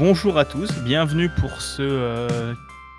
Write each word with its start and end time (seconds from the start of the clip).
Bonjour 0.00 0.38
à 0.38 0.44
tous, 0.46 0.72
bienvenue 0.78 1.28
pour 1.28 1.60
ce 1.60 1.82
euh, 1.82 2.54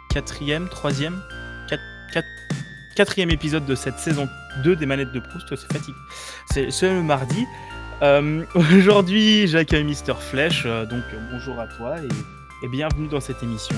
quatrième, 0.10 0.68
troisième, 0.70 1.20
quat- 1.68 1.80
quat- 2.14 2.24
quatrième 2.96 3.32
épisode 3.32 3.66
de 3.66 3.74
cette 3.76 3.98
saison 3.98 4.30
2 4.64 4.76
des 4.76 4.86
manettes 4.86 5.12
de 5.12 5.20
Proust. 5.20 5.48
C'est 5.56 5.74
fatigue. 5.74 5.96
C'est 6.70 6.94
le 6.94 7.02
mardi. 7.02 7.46
Euh, 8.04 8.44
Aujourd'hui, 8.56 9.48
j'accueille 9.48 9.84
Mister 9.84 10.14
Flèche, 10.20 10.64
euh, 10.66 10.86
donc 10.86 11.04
bonjour 11.32 11.60
à 11.60 11.68
toi 11.68 11.96
et, 12.00 12.66
et 12.66 12.70
bienvenue 12.70 13.08
dans 13.08 13.20
cette 13.20 13.42
émission. 13.42 13.76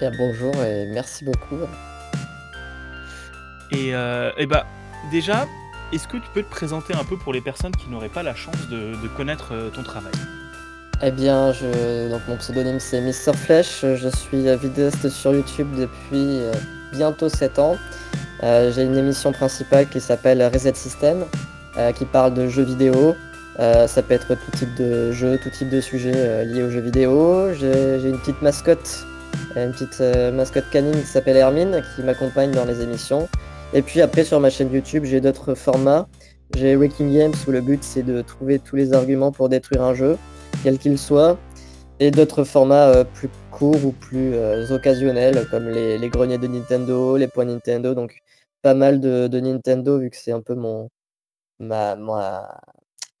Bien, 0.00 0.10
bonjour 0.16 0.54
et 0.64 0.86
merci 0.94 1.24
beaucoup. 1.26 1.60
Et, 3.70 3.94
euh, 3.94 4.30
et 4.38 4.46
bah, 4.46 4.66
déjà, 5.10 5.46
est-ce 5.92 6.08
que 6.08 6.16
tu 6.16 6.28
peux 6.32 6.42
te 6.42 6.50
présenter 6.50 6.94
un 6.94 7.04
peu 7.04 7.18
pour 7.18 7.34
les 7.34 7.40
personnes 7.42 7.72
qui 7.76 7.88
n'auraient 7.90 8.08
pas 8.08 8.22
la 8.22 8.34
chance 8.34 8.68
de, 8.70 8.94
de 9.02 9.08
connaître 9.08 9.52
ton 9.74 9.82
travail? 9.82 10.12
Eh 11.02 11.10
bien, 11.10 11.52
je... 11.52 12.08
Donc, 12.08 12.22
mon 12.28 12.36
pseudonyme 12.36 12.78
c'est 12.78 13.00
Mister 13.00 13.32
Flèche, 13.32 13.80
je 13.82 14.08
suis 14.08 14.46
vidéaste 14.56 15.08
sur 15.08 15.34
YouTube 15.34 15.68
depuis 15.76 16.40
euh, 16.40 16.52
bientôt 16.92 17.28
7 17.28 17.58
ans. 17.58 17.76
Euh, 18.42 18.72
J'ai 18.72 18.82
une 18.82 18.96
émission 18.96 19.32
principale 19.32 19.88
qui 19.88 20.00
s'appelle 20.00 20.42
Reset 20.42 20.74
System, 20.74 21.24
euh, 21.76 21.92
qui 21.92 22.04
parle 22.04 22.34
de 22.34 22.48
jeux 22.48 22.62
vidéo. 22.62 23.14
Ça 23.58 24.02
peut 24.02 24.14
être 24.14 24.34
tout 24.34 24.50
type 24.56 24.74
de 24.76 25.12
jeux, 25.12 25.38
tout 25.42 25.50
type 25.50 25.70
de 25.70 25.80
sujets 25.80 26.12
euh, 26.14 26.44
liés 26.44 26.62
aux 26.62 26.70
jeux 26.70 26.80
vidéo. 26.80 27.52
J'ai 27.54 28.08
une 28.08 28.18
petite 28.18 28.42
mascotte, 28.42 29.04
une 29.56 29.72
petite 29.72 30.00
mascotte 30.32 30.68
canine 30.70 31.00
qui 31.00 31.06
s'appelle 31.06 31.36
Hermine, 31.36 31.82
qui 31.94 32.02
m'accompagne 32.02 32.50
dans 32.50 32.64
les 32.64 32.82
émissions. 32.82 33.28
Et 33.72 33.82
puis 33.82 34.00
après 34.00 34.24
sur 34.24 34.40
ma 34.40 34.50
chaîne 34.50 34.72
YouTube, 34.72 35.04
j'ai 35.04 35.20
d'autres 35.20 35.54
formats. 35.54 36.06
J'ai 36.54 36.76
Waking 36.76 37.12
Games 37.12 37.34
où 37.48 37.50
le 37.50 37.60
but 37.60 37.82
c'est 37.82 38.02
de 38.02 38.22
trouver 38.22 38.58
tous 38.58 38.76
les 38.76 38.92
arguments 38.92 39.32
pour 39.32 39.48
détruire 39.48 39.82
un 39.82 39.94
jeu, 39.94 40.18
quel 40.64 40.78
qu'il 40.78 40.98
soit. 40.98 41.38
Et 42.00 42.10
d'autres 42.10 42.42
formats 42.44 42.88
euh, 42.88 43.04
plus 43.04 43.28
courts 43.52 43.84
ou 43.84 43.92
plus 43.92 44.34
euh, 44.34 44.74
occasionnels 44.74 45.46
comme 45.50 45.68
les, 45.68 45.96
les 45.98 46.08
greniers 46.08 46.38
de 46.38 46.48
Nintendo, 46.48 47.16
les 47.16 47.28
points 47.28 47.44
Nintendo. 47.44 47.94
Donc 47.94 48.18
pas 48.62 48.74
mal 48.74 49.00
de, 49.00 49.28
de 49.28 49.40
Nintendo 49.40 49.98
vu 50.00 50.10
que 50.10 50.16
c'est 50.16 50.32
un 50.32 50.40
peu 50.40 50.54
mon 50.54 50.88
ma, 51.60 51.94
ma, 51.96 52.60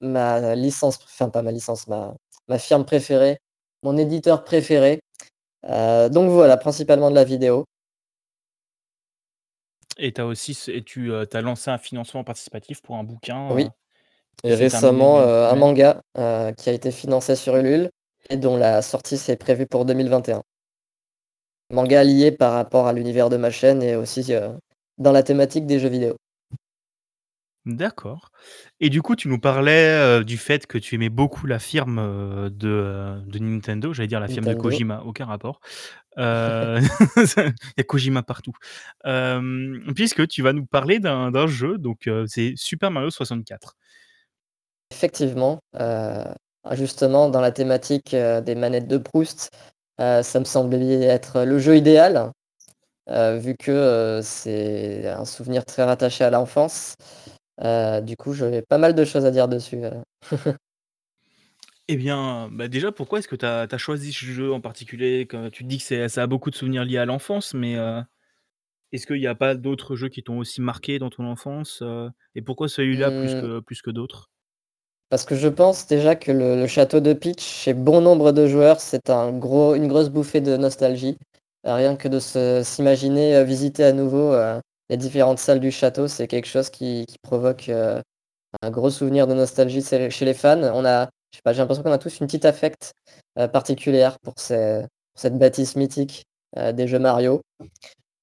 ma 0.00 0.54
licence, 0.56 0.98
enfin 1.04 1.28
pas 1.30 1.42
ma 1.42 1.52
licence, 1.52 1.86
ma, 1.86 2.14
ma 2.48 2.58
firme 2.58 2.84
préférée, 2.84 3.38
mon 3.82 3.96
éditeur 3.96 4.42
préféré. 4.42 5.00
Euh, 5.66 6.08
donc 6.08 6.30
voilà, 6.30 6.56
principalement 6.56 7.10
de 7.10 7.14
la 7.14 7.24
vidéo. 7.24 7.64
Et, 9.96 10.12
as 10.18 10.26
aussi, 10.26 10.58
et 10.68 10.82
tu 10.82 11.14
as 11.14 11.40
lancé 11.40 11.70
un 11.70 11.78
financement 11.78 12.24
participatif 12.24 12.82
pour 12.82 12.96
un 12.96 13.04
bouquin 13.04 13.50
Oui. 13.52 13.68
Et 14.42 14.54
récemment, 14.54 15.20
euh, 15.20 15.50
un 15.50 15.54
manga 15.54 16.02
euh, 16.18 16.52
qui 16.52 16.68
a 16.68 16.72
été 16.72 16.90
financé 16.90 17.36
sur 17.36 17.56
Ulule 17.56 17.90
et 18.30 18.36
dont 18.36 18.56
la 18.56 18.82
sortie 18.82 19.16
s'est 19.16 19.36
prévue 19.36 19.66
pour 19.66 19.84
2021. 19.84 20.42
Manga 21.70 22.04
lié 22.04 22.30
par 22.32 22.52
rapport 22.52 22.86
à 22.86 22.92
l'univers 22.92 23.30
de 23.30 23.36
ma 23.36 23.50
chaîne 23.50 23.82
et 23.82 23.96
aussi 23.96 24.34
euh, 24.34 24.50
dans 24.98 25.12
la 25.12 25.22
thématique 25.22 25.66
des 25.66 25.78
jeux 25.78 25.88
vidéo. 25.88 26.16
D'accord. 27.64 28.30
Et 28.78 28.90
du 28.90 29.00
coup, 29.00 29.16
tu 29.16 29.28
nous 29.28 29.38
parlais, 29.38 30.22
du 30.22 30.36
fait 30.36 30.66
que 30.66 30.76
tu 30.76 30.96
aimais 30.96 31.08
beaucoup 31.08 31.46
la 31.46 31.58
firme, 31.58 32.50
de, 32.50 33.22
Nintendo. 33.40 33.94
J'allais 33.94 34.06
dire 34.06 34.20
la 34.20 34.28
firme 34.28 34.44
de. 34.44 34.52
Kojima, 34.52 35.02
aucun 35.06 35.24
rapport. 35.24 35.60
Il 36.18 36.20
y 37.78 37.80
a 37.80 37.84
Kojima 37.86 38.22
partout. 38.22 38.52
Puisque 39.94 40.28
tu 40.28 40.42
vas 40.42 40.52
nous 40.52 40.66
parler 40.66 40.98
d'un 40.98 41.46
jeu, 41.46 41.78
donc 41.78 42.06
c'est 42.26 42.52
Super 42.56 42.90
Mario 42.90 43.08
64. 43.08 43.76
Effectivement, 45.04 45.58
heu, 45.78 46.24
justement 46.72 47.28
dans 47.28 47.42
la 47.42 47.52
thématique, 47.52 48.14
heu, 48.14 48.40
des 48.40 48.54
manettes 48.54 48.88
de 48.88 48.96
Proust, 48.96 49.50
heu, 50.00 50.22
ça 50.22 50.40
me 50.40 50.46
semblait 50.46 51.02
être 51.02 51.42
le 51.44 51.58
jeu 51.58 51.76
idéal, 51.76 52.32
vu 53.08 53.56
que, 53.58 54.20
c'est 54.24 55.08
un 55.08 55.24
souvenir 55.26 55.64
très 55.66 55.84
rattaché 55.84 56.24
à 56.24 56.30
l'enfance. 56.30 56.94
Du 58.04 58.16
coup, 58.16 58.34
j'avais 58.34 58.62
pas 58.62 58.78
mal 58.78 58.94
de 58.94 59.04
choses 59.04 59.26
à 59.26 59.30
dire 59.32 59.48
dessus. 59.48 59.82
Eh 61.88 61.96
bien, 61.96 62.48
bah, 62.50 62.68
déjà, 62.68 62.92
pourquoi 62.92 63.18
est-ce 63.18 63.28
que 63.28 63.36
tu 63.36 63.44
as 63.44 63.78
choisi 63.78 64.12
ce 64.12 64.24
jeu 64.24 64.52
en 64.52 64.60
particulier? 64.62 65.26
Que 65.26 65.48
tu 65.50 65.64
te 65.64 65.68
dis 65.68 65.78
que 65.78 66.08
ça 66.08 66.22
a 66.22 66.26
beaucoup 66.26 66.50
de 66.50 66.54
souvenirs 66.56 66.84
liés 66.84 66.96
à 66.98 67.04
l'enfance, 67.04 67.52
mais 67.52 67.76
est-ce 68.92 69.06
qu'il 69.06 69.18
y 69.20 69.26
a 69.26 69.34
pas 69.34 69.54
d'autres 69.54 69.94
jeux 69.94 70.08
qui 70.08 70.22
t'ont 70.22 70.38
aussi 70.38 70.62
marqué 70.62 70.98
dans 70.98 71.10
ton 71.10 71.26
enfance? 71.26 71.82
Et 72.34 72.40
pourquoi 72.42 72.68
celui-là 72.68 73.12
plus 73.12 73.34
Mmh. 73.34 73.40
que 73.40 73.60
plus 73.60 73.82
que 73.82 73.90
d'autres? 73.90 74.30
Parce 75.10 75.24
que 75.24 75.34
je 75.36 75.48
pense 75.48 75.86
déjà 75.86 76.16
que 76.16 76.32
le 76.32 76.66
château 76.66 77.00
de 77.00 77.12
Peach, 77.12 77.40
chez 77.40 77.74
bon 77.74 78.00
nombre 78.00 78.32
de 78.32 78.46
joueurs, 78.46 78.80
c'est 78.80 79.10
un 79.10 79.32
gros 79.32 79.74
une 79.74 79.86
grosse 79.88 80.08
bouffée 80.08 80.40
de 80.40 80.56
nostalgie. 80.56 81.16
Heu, 81.66 81.72
rien 81.72 81.96
que 81.96 82.08
de 82.08 82.18
s'imaginer, 82.62 83.36
heu, 83.36 83.42
visiter 83.44 83.84
à 83.84 83.92
nouveau, 83.92 84.32
heu, 84.32 84.60
les 84.90 84.96
différentes 84.96 85.38
salles 85.38 85.60
du 85.60 85.70
château, 85.70 86.08
c'est 86.08 86.26
quelque 86.26 86.46
chose 86.46 86.70
qui 86.70 87.06
provoque, 87.22 87.68
un 88.62 88.70
gros 88.70 88.90
souvenir 88.90 89.26
de 89.26 89.34
nostalgie 89.34 89.82
chez 89.82 90.24
les 90.24 90.34
fans. 90.34 90.62
On 90.74 90.84
a 90.84 91.10
j'ai 91.32 91.40
l'impression 91.60 91.82
qu'on 91.84 91.92
a 91.92 91.98
tous 91.98 92.20
une 92.20 92.26
petite 92.26 92.44
affect, 92.46 92.92
heu, 93.38 93.48
particulière 93.48 94.18
pour 94.22 94.34
cette 94.38 95.38
bâtisse 95.38 95.76
mythique, 95.76 96.24
des 96.74 96.88
jeux 96.88 96.98
Mario. 97.00 97.42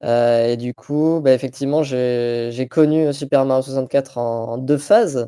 Et 0.04 0.58
du 0.58 0.74
coup, 0.76 1.22
bah, 1.24 1.34
effectivement, 1.34 1.84
j'ai 1.84 2.68
connu, 2.72 3.14
Super 3.14 3.46
Mario 3.46 3.64
64 3.64 4.18
en 4.20 4.58
2 4.60 4.78
phases. 4.80 5.28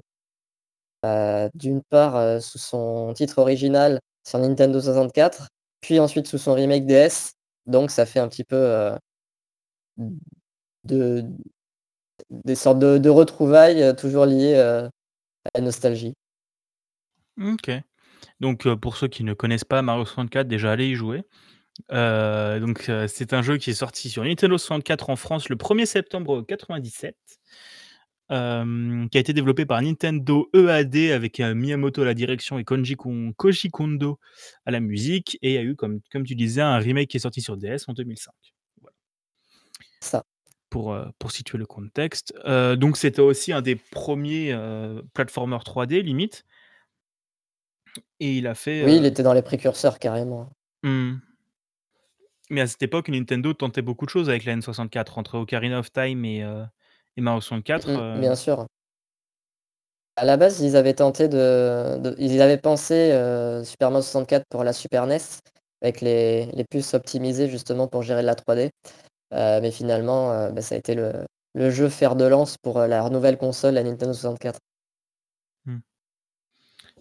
Heu, 1.06 1.50
d'une 1.54 1.82
part, 1.84 2.16
heu, 2.18 2.40
sous 2.40 2.58
son 2.60 3.14
titre 3.14 3.40
original 3.40 4.00
sur 4.26 4.40
Nintendo 4.40 4.80
64, 4.80 5.48
puis 5.82 6.00
ensuite 6.00 6.28
sous 6.28 6.38
son 6.38 6.54
remake 6.54 6.86
DS. 6.86 7.34
Donc 7.66 7.92
ça 7.92 8.06
fait 8.06 8.20
un 8.20 8.28
petit 8.28 8.44
peu, 8.44 8.56
heu, 8.56 8.92
de 10.86 11.26
des 12.30 12.56
sortes 12.56 12.80
de 12.80 13.10
retrouvailles, 13.10 13.96
toujours 13.96 14.26
liées, 14.26 14.56
à 14.56 14.90
la 15.56 15.62
nostalgie. 15.62 16.14
OK. 17.42 17.72
Donc 18.40 18.68
pour 18.76 18.98
ceux 18.98 19.08
qui 19.08 19.24
ne 19.24 19.34
connaissent 19.34 19.66
pas 19.66 19.82
Mario 19.82 20.06
64, 20.06 20.48
déjà 20.48 20.72
allez 20.72 20.88
y 20.88 20.96
jouer. 20.96 21.24
Donc 21.90 22.90
c'est 23.08 23.34
un 23.34 23.42
jeu 23.42 23.58
qui 23.58 23.72
est 23.72 23.76
sorti 23.76 24.10
sur 24.10 24.24
Nintendo 24.24 24.58
64 24.58 25.10
en 25.10 25.16
France 25.16 25.50
le 25.50 25.56
1er 25.56 25.86
septembre 25.86 26.44
97. 26.44 27.16
Hem, 28.30 29.10
qui 29.12 29.18
a 29.18 29.22
été 29.22 29.34
développé 29.34 29.66
par 29.66 29.82
Nintendo 29.82 30.50
EAD 30.54 31.12
avec, 31.12 31.40
heu, 31.42 31.54
Miyamoto 31.54 32.02
à 32.04 32.06
la 32.06 32.14
direction 32.14 32.58
et 32.58 32.64
Konji 32.64 32.96
Kon 32.96 33.34
Koji 33.36 33.70
Kondo 33.70 34.20
à 34.66 34.72
la 34.72 34.80
musique 34.80 35.38
et 35.42 35.52
il 35.52 35.54
y 35.56 35.58
a 35.58 35.64
eu 35.64 35.76
comme 35.76 36.00
comme 36.12 36.24
tu 36.24 36.36
disais 36.36 36.62
un 36.62 36.78
remake 36.78 37.10
qui 37.10 37.18
est 37.18 37.20
sorti 37.20 37.42
sur 37.42 37.58
DS 37.58 37.88
en 37.88 37.94
2005. 37.94 38.32
Voilà. 38.82 38.94
Ça. 40.02 40.24
Pour, 40.70 40.94
heu, 40.94 41.06
pour 41.20 41.32
situer 41.32 41.58
le 41.58 41.66
contexte. 41.66 42.34
Heu, 42.46 42.76
donc 42.78 42.98
c'était 42.98 43.22
aussi 43.22 43.54
un 43.54 43.62
des 43.62 43.76
premiers 43.76 44.48
ers 44.50 45.02
platformers 45.14 45.64
3D 45.64 46.02
limite. 46.02 46.44
Et 48.20 48.38
il 48.38 48.48
a 48.48 48.56
fait, 48.56 48.84
Oui, 48.86 48.98
il 48.98 49.04
heu 49.04 49.08
était 49.08 49.24
dans 49.24 49.34
les 49.34 49.42
précurseurs 49.42 50.00
carrément. 50.00 50.50
Mmh. 50.84 51.14
Mais 52.50 52.62
à 52.62 52.68
cette 52.68 52.84
époque, 52.84 53.10
Nintendo 53.10 53.54
tentait 53.54 53.82
beaucoup 53.82 54.06
de 54.06 54.10
choses 54.10 54.30
avec 54.30 54.46
la 54.46 54.56
N64 54.56 55.18
entre 55.18 55.36
Ocarina 55.40 55.80
of 55.80 55.92
Time 55.92 56.26
et 56.26 56.44
heu, 56.44 56.64
et 57.18 57.22
Mario 57.22 57.42
Mmh 57.76 57.82
64, 57.82 57.98
mh. 57.98 58.00
heu 58.00 58.20
Bien 58.20 58.36
sûr. 58.36 58.68
À 60.18 60.26
la 60.26 60.38
base, 60.38 60.60
ils 60.62 60.76
avaient 60.76 60.94
tenté 60.94 61.28
de 61.28 61.98
de 62.00 62.16
ils 62.20 62.40
avaient 62.42 62.60
pensé, 62.60 63.10
heu, 63.14 63.64
Super 63.64 63.90
Mario 63.90 64.04
64 64.04 64.46
pour 64.48 64.64
la 64.64 64.72
Super 64.72 65.08
NES 65.08 65.18
avec 65.82 66.02
les 66.02 66.46
les 66.52 66.66
puces 66.70 66.94
optimisées 66.94 67.50
justement 67.50 67.88
pour 67.88 68.04
gérer 68.04 68.22
la 68.22 68.36
3D. 68.36 68.70
Heu, 69.34 69.62
mais 69.62 69.72
finalement, 69.72 70.52
bah, 70.52 70.62
ça 70.62 70.76
a 70.76 70.78
été 70.80 70.96
le 70.96 71.14
le 71.56 71.72
jeu 71.72 71.90
fer 71.90 72.16
de 72.16 72.26
lance 72.26 72.58
pour, 72.62 72.80
leur 72.82 73.10
nouvelle 73.12 73.38
console, 73.38 73.76
la 73.76 73.84
Nintendo 73.84 74.14
64. 74.14 74.60
Mmh. 75.66 75.84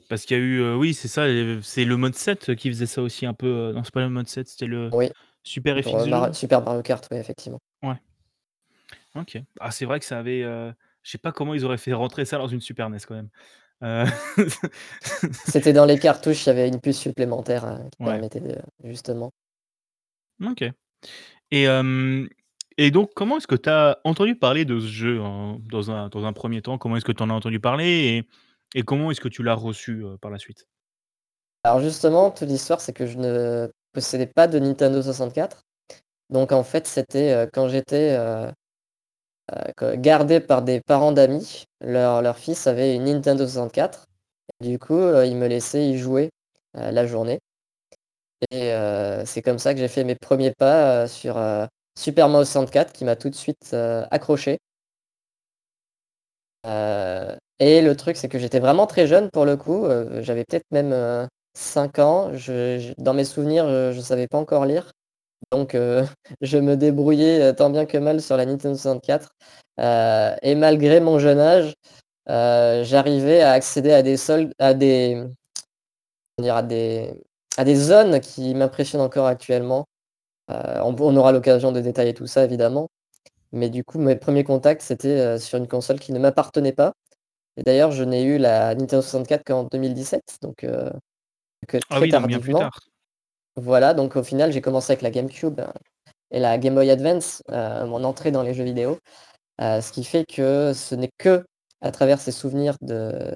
Parce 0.08 0.24
qu'il 0.24 0.36
y 0.36 0.40
a 0.40 0.42
eu, 0.42 0.74
oui, 0.74 0.94
c'est 0.94 1.08
ça, 1.08 1.24
c'est 1.62 1.84
le 1.84 1.96
mode 1.96 2.14
7 2.14 2.54
qui 2.54 2.68
faisait 2.68 2.86
ça 2.86 3.02
aussi 3.02 3.26
un 3.26 3.34
peu, 3.34 3.72
non, 3.74 3.82
c'est 3.84 3.92
pas 3.92 4.00
le 4.00 4.08
mode 4.10 4.28
7, 4.28 4.48
c'était 4.48 4.66
le 4.66 4.92
Oui, 4.92 5.10
Super 5.42 5.76
pour, 5.82 5.98
heu, 6.00 6.06
FX2? 6.06 6.08
Mar 6.08 6.34
Super 6.34 6.62
Mario 6.62 6.82
Kart, 6.82 7.06
oui, 7.12 7.18
effectivement. 7.18 7.60
OK. 9.14 9.38
Ah, 9.60 9.70
c'est 9.70 9.84
vrai 9.84 9.98
que 10.00 10.06
ça 10.06 10.18
avait, 10.18 10.42
heu, 10.42 10.72
je 11.02 11.10
sais 11.10 11.18
pas 11.18 11.32
comment 11.32 11.54
ils 11.54 11.64
auraient 11.64 11.76
fait 11.78 11.92
rentrer 11.92 12.24
ça 12.24 12.38
dans 12.38 12.46
une 12.48 12.60
Super 12.60 12.86
NES 12.88 12.98
quand 13.06 13.14
même. 13.14 13.28
Heu 13.82 14.04
C'était 15.44 15.72
dans 15.72 15.86
les 15.86 15.98
cartouches, 15.98 16.46
il 16.46 16.50
y 16.50 16.52
avait 16.52 16.68
une 16.68 16.80
puce 16.80 16.98
supplémentaire, 16.98 17.64
heu, 17.66 17.88
qui 17.90 17.98
Ouais. 18.00 18.04
permettait 18.04 18.40
de 18.40 18.56
justement 18.84 19.32
OK. 20.40 20.64
Et 21.52 21.64
hem, 21.64 22.28
et 22.78 22.90
donc 22.92 23.12
comment 23.14 23.38
est-ce 23.38 23.48
que 23.48 23.56
tu 23.56 23.70
as 23.70 24.00
entendu 24.04 24.36
parler 24.36 24.64
de 24.64 24.80
ce 24.80 24.86
jeu 24.88 25.20
en 25.22 25.58
dans 25.60 25.90
un 25.90 26.08
dans 26.10 26.24
un 26.26 26.32
1er 26.34 26.62
temps? 26.62 26.78
Comment 26.78 26.96
est-ce 26.96 27.04
que 27.04 27.12
tu 27.12 27.22
en 27.24 27.30
as 27.30 27.34
entendu 27.34 27.60
parler 27.60 28.24
et 28.74 28.80
et 28.80 28.84
comment 28.84 29.10
est-ce 29.10 29.20
que 29.20 29.28
tu 29.28 29.42
l'as 29.44 29.54
reçu, 29.54 30.02
heu, 30.04 30.18
par 30.20 30.30
la 30.32 30.38
suite? 30.38 30.66
Alors 31.64 31.80
justement, 31.80 32.32
toute 32.32 32.48
l'histoire, 32.48 32.80
c'est 32.80 32.92
que 32.92 33.06
je 33.06 33.16
ne 33.18 33.70
possédais 33.92 34.26
pas 34.26 34.48
de 34.48 34.58
Nintendo 34.58 35.00
64. 35.00 35.62
Donc 36.30 36.52
en 36.52 36.64
fait, 36.64 36.86
c'était, 36.86 37.34
heu, 37.46 37.50
quand 37.52 37.68
j'étais, 37.68 38.16
heu 38.18 38.52
gardé 39.96 40.40
par 40.40 40.62
des 40.62 40.80
parents 40.80 41.12
d'amis, 41.12 41.64
leur 41.80 42.38
fils 42.38 42.66
avait 42.66 42.94
une 42.94 43.04
Nintendo 43.04 43.44
64. 43.46 44.06
Du 44.60 44.78
coup, 44.78 44.94
heu, 44.96 45.26
ils 45.26 45.36
me 45.36 45.48
laissaient 45.48 45.88
y 45.90 45.98
jouer, 45.98 46.30
heu, 46.76 46.90
la 46.92 47.06
journée. 47.06 47.40
et 48.50 48.72
c'est 49.26 49.42
comme 49.42 49.58
ça 49.58 49.74
que 49.74 49.80
j'ai 49.80 49.88
fait 49.88 50.04
mes 50.04 50.14
1ers 50.16 50.52
pas, 50.58 51.06
sur, 51.08 51.36
Super 51.98 52.28
Mario 52.28 52.44
64 52.44 52.92
qui 52.92 53.04
m'a 53.04 53.16
tout 53.16 53.30
de 53.30 53.34
suite, 53.34 53.74
accroché. 54.10 54.58
Et 57.58 57.80
le 57.82 57.94
truc, 57.96 58.16
c'est 58.16 58.28
que 58.28 58.38
j'étais 58.38 58.60
vraiment 58.60 58.86
très 58.86 59.06
jeune 59.06 59.30
pour 59.30 59.44
le 59.44 59.56
coup, 59.56 59.86
j'avais 60.20 60.44
peut-être 60.44 60.66
même, 60.70 60.92
heu, 60.92 61.26
5 61.54 61.98
ans. 61.98 62.30
Dans 62.98 63.14
mes 63.14 63.24
souvenirs, 63.24 63.66
je 63.92 64.00
savais 64.00 64.26
pas 64.28 64.38
encore 64.38 64.64
lire. 64.66 64.92
Donc 65.52 65.74
heu, 65.76 66.04
je 66.42 66.58
me 66.58 66.76
débrouillais, 66.76 67.50
heu, 67.52 67.56
tant 67.56 67.70
bien 67.70 67.86
que 67.86 67.98
mal 67.98 68.22
sur 68.22 68.36
la 68.38 68.46
Nintendo 68.46 68.76
64, 68.76 69.30
heu 69.80 70.36
et 70.42 70.54
malgré 70.56 71.00
mon 71.00 71.18
jeune 71.20 71.40
âge, 71.40 71.74
j'arrivais 72.28 73.42
à 73.42 73.52
accéder 73.52 73.92
à 73.92 74.02
des 74.02 74.16
soldes 74.18 74.54
à 74.60 74.74
des 74.74 75.24
dire? 76.38 76.56
À 76.56 76.62
des 76.62 77.22
à 77.58 77.64
des 77.64 77.74
zones 77.76 78.20
qui 78.20 78.54
m'impressionnent 78.54 79.02
encore 79.02 79.26
actuellement. 79.26 79.86
On 80.48 80.96
on 81.00 81.16
aura 81.16 81.32
l'occasion 81.32 81.72
de 81.72 81.80
détailler 81.80 82.14
tout 82.14 82.26
ça 82.28 82.44
évidemment. 82.44 82.88
Mais 83.52 83.70
du 83.70 83.84
coup, 83.84 83.98
mes 84.00 84.16
1ers 84.16 84.44
contacts, 84.44 84.82
c'était, 84.82 85.38
sur 85.38 85.58
une 85.58 85.68
console 85.68 86.00
qui 86.00 86.12
ne 86.12 86.18
m'appartenait 86.20 86.72
pas 86.72 86.94
et 87.58 87.64
d'ailleurs, 87.64 87.92
je 87.92 88.04
n'ai 88.04 88.22
eu 88.24 88.38
la 88.38 88.74
Nintendo 88.76 89.02
64 89.02 89.44
qu'en 89.44 89.64
2017, 89.64 90.38
donc 90.42 90.66
que 91.68 91.78
Ah 91.90 91.98
très 91.98 92.00
oui, 92.00 92.12
donc 92.14 92.26
bien 92.26 92.40
plus 92.40 92.54
tardivement. 92.54 92.58
tard. 92.58 92.80
Voilà, 93.56 93.92
donc 93.92 94.16
au 94.16 94.22
final, 94.22 94.50
j'ai 94.50 94.62
commencé 94.62 94.92
avec 94.92 95.02
la 95.02 95.10
GameCube 95.10 95.60
et 96.32 96.40
la 96.40 96.58
Game 96.58 96.74
Boy 96.74 96.90
Advance, 96.90 97.42
heu, 97.50 97.86
mon 97.86 98.04
entrée 98.04 98.32
dans 98.32 98.42
les 98.42 98.54
jeux 98.54 98.64
vidéo. 98.64 98.98
Heu, 99.60 99.80
ce 99.82 99.92
qui 99.92 100.04
fait 100.04 100.24
que 100.26 100.72
ce 100.74 100.94
n'est 100.96 101.10
qu'à 101.18 101.92
travers 101.92 102.20
ces 102.20 102.32
souvenirs 102.32 102.76
de 102.82 103.34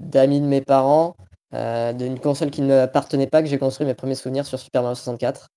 d'amis 0.00 0.40
de 0.40 0.46
mes 0.46 0.62
parents, 0.62 1.16
d'une 1.52 2.20
console 2.20 2.50
qui 2.50 2.62
ne 2.62 2.68
m'appartenait 2.68 3.26
pas, 3.28 3.42
que 3.42 3.48
j'ai 3.48 3.58
construit 3.58 3.86
mes 3.86 3.94
1ers 3.94 4.14
souvenirs 4.16 4.46
sur 4.46 4.58
Super 4.60 4.82
Mario 4.82 4.96
64. 4.96 5.48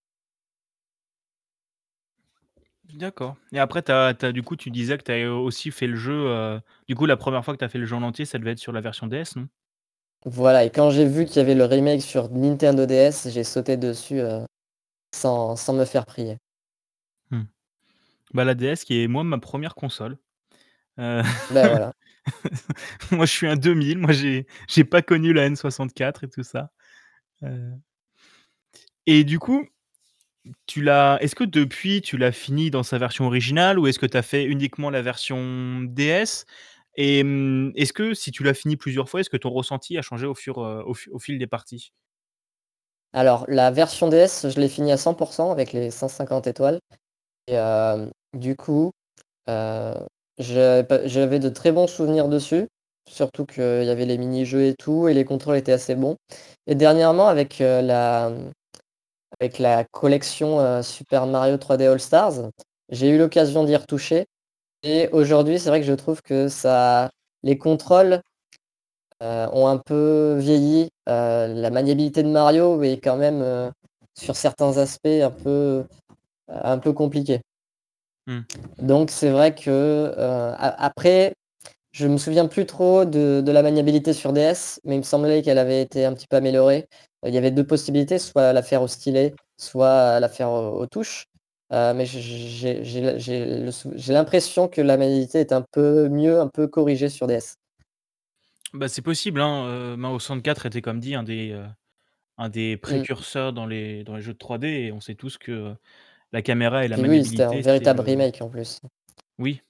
D'accord 2.95 3.37
et 3.53 3.59
après 3.59 3.89
as 3.89 4.07
as 4.21 4.31
du 4.33 4.41
coup, 4.43 4.55
tu 4.57 4.69
disais 4.69 4.97
que 4.97 5.03
tu 5.03 5.11
avais 5.11 5.25
aussi 5.27 5.71
fait 5.71 5.87
le 5.87 5.95
jeu, 5.95 6.59
du 6.87 6.95
coup, 6.95 7.05
la 7.05 7.15
1re 7.15 7.43
fois 7.45 7.53
que 7.53 7.59
tu 7.59 7.65
as 7.65 7.69
fait 7.69 7.77
le 7.77 7.85
jeu 7.85 7.95
en 7.95 8.03
entier, 8.03 8.25
ça 8.25 8.37
devait 8.37 8.51
être 8.51 8.59
sur 8.59 8.73
la 8.73 8.81
version 8.81 9.07
DS, 9.07 9.35
non? 9.37 9.47
Voilà 10.25 10.63
et 10.65 10.69
quand 10.69 10.91
j'ai 10.91 11.05
vu 11.07 11.25
qu'il 11.25 11.37
y 11.37 11.39
avait 11.39 11.55
le 11.55 11.65
remake 11.65 12.01
sur 12.03 12.29
Nintendo 12.29 12.85
DS, 12.85 13.27
j'ai 13.31 13.43
sauté 13.43 13.75
dessus, 13.75 14.19
heu, 14.19 14.45
sans 15.15 15.55
sans 15.57 15.73
me 15.73 15.85
faire 15.85 16.05
prier. 16.05 16.39
Mmh. 17.29 17.41
Bah, 18.33 18.45
la 18.45 18.55
DS 18.55 18.85
qui 18.85 19.03
est 19.03 19.07
moi 19.07 19.23
ma 19.23 19.39
1re 19.39 19.75
console. 19.75 20.17
Heu, 20.99 21.21
Bah, 21.49 21.67
voilà. 21.67 21.93
moi 23.11 23.25
je 23.25 23.31
suis 23.33 23.47
un 23.47 23.55
2000, 23.57 23.99
moi 23.99 24.13
j'ai 24.13 24.47
j'ai 24.69 24.83
pas 24.85 25.01
connu 25.03 25.33
la 25.33 25.49
N64 25.49 26.23
et 26.25 26.29
tout 26.29 26.43
ça. 26.43 26.71
Heu 27.43 27.73
et 29.07 29.23
du 29.23 29.39
coup, 29.39 29.65
tu 30.67 30.81
l'as 30.83 31.17
est-ce 31.21 31.35
que 31.35 31.43
depuis 31.45 32.01
tu 32.01 32.17
l'as 32.17 32.31
fini 32.31 32.71
dans 32.71 32.83
sa 32.83 32.97
version 32.97 33.25
originale 33.27 33.79
ou 33.79 33.87
est-ce 33.87 33.99
que 33.99 34.05
tu 34.07 34.17
as 34.17 34.21
fait 34.23 34.45
uniquement 34.45 34.89
la 34.91 35.01
version 35.01 35.81
DS? 35.83 36.45
Et 36.95 37.19
est-ce 37.75 37.93
que 37.93 38.13
si 38.13 38.31
tu 38.31 38.43
l'as 38.43 38.53
fini 38.53 38.75
plusieurs 38.75 39.09
fois, 39.09 39.21
est-ce 39.21 39.29
que 39.29 39.37
ton 39.37 39.49
ressenti 39.49 39.97
a 39.97 40.01
changé 40.01 40.27
au 40.27 40.35
fur, 40.35 40.57
au 40.57 41.19
fil 41.19 41.39
des 41.39 41.47
parties? 41.47 41.91
Alors 43.13 43.45
la 43.47 43.71
version 43.71 44.07
DS, 44.09 44.49
je 44.49 44.59
l'ai 44.59 44.69
fini 44.69 44.91
à 44.91 44.97
100 44.97 45.13
% 45.13 45.51
avec 45.51 45.73
les 45.73 45.91
150 45.91 46.47
étoiles 46.47 46.79
et 47.47 47.57
du 48.33 48.55
coup, 48.55 48.91
j'avais 49.47 51.39
de 51.39 51.49
très 51.49 51.71
bons 51.71 51.87
souvenirs 51.87 52.27
dessus. 52.27 52.67
Surtout 53.09 53.45
qu'il 53.45 53.83
y 53.83 53.89
avait 53.89 54.05
les 54.05 54.17
mini-jeux 54.17 54.63
et 54.63 54.75
tout 54.75 55.07
et 55.07 55.13
les 55.13 55.25
contrôles 55.25 55.57
étaient 55.57 55.71
assez 55.71 55.95
bons 55.95 56.17
et 56.67 56.75
dernièrement 56.75 57.27
avec, 57.27 57.57
la, 57.59 58.31
avec 59.39 59.57
la 59.59 59.83
collection, 59.85 60.83
Super 60.83 61.25
Mario 61.25 61.57
3D 61.57 61.87
All 61.91 61.99
Stars, 61.99 62.49
j'ai 62.89 63.09
eu 63.09 63.17
l'occasion 63.17 63.63
d'y 63.63 63.75
retoucher 63.75 64.27
et 64.83 65.09
aujourd'hui, 65.11 65.59
c'est 65.59 65.69
vrai 65.69 65.79
que 65.81 65.85
je 65.87 65.93
trouve 65.93 66.21
que 66.21 66.47
ça 66.47 67.09
les 67.43 67.57
contrôles, 67.57 68.21
heu, 69.23 69.47
ont 69.53 69.67
un 69.67 69.77
peu 69.77 70.35
vieilli. 70.39 70.89
Heu, 71.09 71.53
la 71.53 71.69
maniabilité 71.71 72.23
de 72.23 72.29
Mario 72.29 72.81
est 72.83 72.99
quand 73.03 73.17
même, 73.17 73.41
heu, 73.41 73.71
sur 74.17 74.35
certains 74.35 74.77
aspects 74.77 75.07
un 75.07 75.31
peu 75.31 75.85
un 76.49 76.79
peu 76.79 76.93
compliquée. 76.93 77.41
Mmh. 78.27 78.41
Donc 78.81 79.11
c'est 79.11 79.29
vrai 79.31 79.55
que, 79.55 80.13
après, 80.57 81.33
je 81.93 82.07
me 82.07 82.17
souviens 82.17 82.47
plus 82.47 82.65
trop 82.67 83.05
de 83.05 83.41
de 83.45 83.51
la 83.53 83.63
maniabilité 83.63 84.13
sur 84.13 84.33
DS, 84.33 84.81
mais 84.85 84.95
il 84.95 84.99
me 84.99 85.03
semblait 85.03 85.41
qu'elle 85.43 85.59
avait 85.59 85.81
été 85.83 86.05
un 86.05 86.13
petit 86.13 86.27
peu 86.27 86.37
améliorée. 86.37 86.87
Il 87.27 87.33
y 87.35 87.39
avait 87.39 87.51
2 87.51 87.65
possibilités, 87.67 88.19
soit 88.19 88.53
la 88.53 88.63
faire 88.63 88.81
au 88.83 88.87
stylet, 88.89 89.33
soit 89.57 90.19
la 90.21 90.29
faire 90.29 90.51
aux 90.51 90.79
aux 90.81 90.87
touches. 90.87 91.27
Heu, 91.71 91.93
mais 91.93 92.05
j'ai 92.05 92.81
l'impression 94.13 94.67
que 94.67 94.81
la 94.81 94.97
maniabilité 94.97 95.39
est 95.39 95.53
un 95.53 95.63
peu 95.71 96.09
mieux, 96.09 96.39
un 96.39 96.47
peu 96.49 96.67
corrigée 96.67 97.07
sur 97.09 97.27
DS. 97.27 97.55
Bah, 98.73 98.87
c'est 98.87 99.01
possible, 99.01 99.41
hein, 99.41 99.65
heu, 99.67 99.95
Mario 99.97 100.17
64 100.19 100.65
était 100.65 100.81
comme 100.81 100.99
dit 101.01 101.13
un 101.15 101.23
des, 101.23 101.51
un 102.37 102.49
des 102.49 102.77
Mmh. 102.87 102.87
précurseurs 103.03 103.53
dans 103.53 103.65
les 103.67 104.03
dans 104.05 104.15
les 104.15 104.21
jeux 104.23 104.33
de 104.33 104.37
3D 104.39 104.67
et 104.67 104.91
on 104.93 105.01
sait 105.01 105.15
tous 105.15 105.37
que 105.37 105.75
la 106.33 106.43
caméra 106.43 106.85
et 106.85 106.89
la 106.89 106.97
Puis 106.97 107.07
oui, 107.07 107.25
c'était 107.25 107.43
un 107.43 107.55
maniabilité, 107.55 107.59
véritable 107.59 108.01
le 108.01 108.01
remake 108.01 108.41
en 108.41 108.49
plus. 108.49 108.79
Oui. 109.37 109.61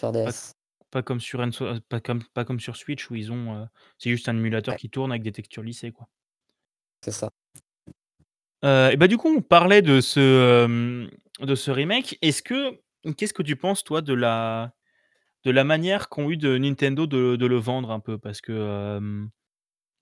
Sur 0.00 0.12
DS. 0.12 0.52
pas 0.90 1.02
comme 1.02 1.20
sur 1.20 1.42
N 1.42 1.52
so 1.52 1.80
pas 1.88 2.00
comme 2.00 2.22
pas 2.34 2.44
comme 2.44 2.60
sur 2.60 2.76
Switch 2.76 3.10
où 3.10 3.14
ils 3.14 3.32
ont, 3.32 3.68
c'est 3.98 4.10
juste 4.10 4.28
un 4.28 4.36
émulateur 4.36 4.72
Ouais. 4.72 4.76
qui 4.76 4.90
tourne 4.90 5.12
avec 5.12 5.22
des 5.22 5.32
textures 5.32 5.62
lissées, 5.62 5.92
quoi. 5.92 6.08
C'est 7.02 7.12
ça. 7.12 7.30
Heu 8.64 8.90
et 8.92 8.96
bah, 8.96 9.08
du 9.08 9.16
coup, 9.18 9.28
on 9.36 9.42
parlait 9.42 9.82
de 9.82 10.00
ce, 10.00 11.06
de 11.40 11.54
ce 11.54 11.70
remake. 11.70 12.18
Est-ce 12.22 12.42
que 12.42 12.78
qu'est-ce 13.16 13.34
que 13.34 13.42
tu 13.42 13.56
penses 13.56 13.84
toi 13.84 14.00
de 14.00 14.14
la 14.14 14.72
de 15.44 15.50
la 15.50 15.64
manière 15.64 16.08
qu'ont 16.08 16.30
eu 16.30 16.36
de 16.36 16.56
Nintendo 16.58 17.06
de 17.06 17.36
de 17.36 17.46
le 17.46 17.56
vendre 17.56 17.90
un 17.90 18.00
peu? 18.00 18.18
Parce 18.18 18.40
que, 18.40 19.00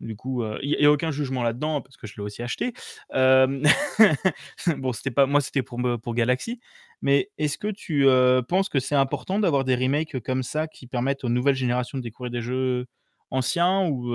du 0.00 0.16
coup, 0.16 0.44
il 0.62 0.70
y 0.80 0.86
a 0.86 0.90
aucun 0.92 1.10
jugement 1.12 1.42
là-dedans 1.42 1.80
parce 1.80 1.96
que 1.96 2.06
je 2.06 2.14
l'ai 2.16 2.22
aussi 2.22 2.42
acheté. 2.42 2.72
Bon, 4.78 4.92
c'était 4.92 5.10
pas 5.10 5.26
moi, 5.26 5.40
c'était 5.40 5.62
pour 5.62 5.80
pour 6.02 6.14
Galaxy. 6.14 6.60
Mais 7.02 7.30
est-ce 7.38 7.58
que 7.58 7.68
tu, 7.68 8.06
penses 8.48 8.68
que 8.68 8.80
c'est 8.80 8.94
important 8.94 9.38
d'avoir 9.40 9.64
des 9.64 9.74
remakes 9.76 10.20
comme 10.20 10.42
ça 10.42 10.68
qui 10.68 10.86
permettent 10.86 11.24
aux 11.24 11.28
nouvelles 11.28 11.56
générations 11.56 11.98
de 11.98 12.02
découvrir 12.02 12.30
des 12.30 12.42
jeux 12.42 12.86
anciens 13.30 13.86
ou, 13.88 14.14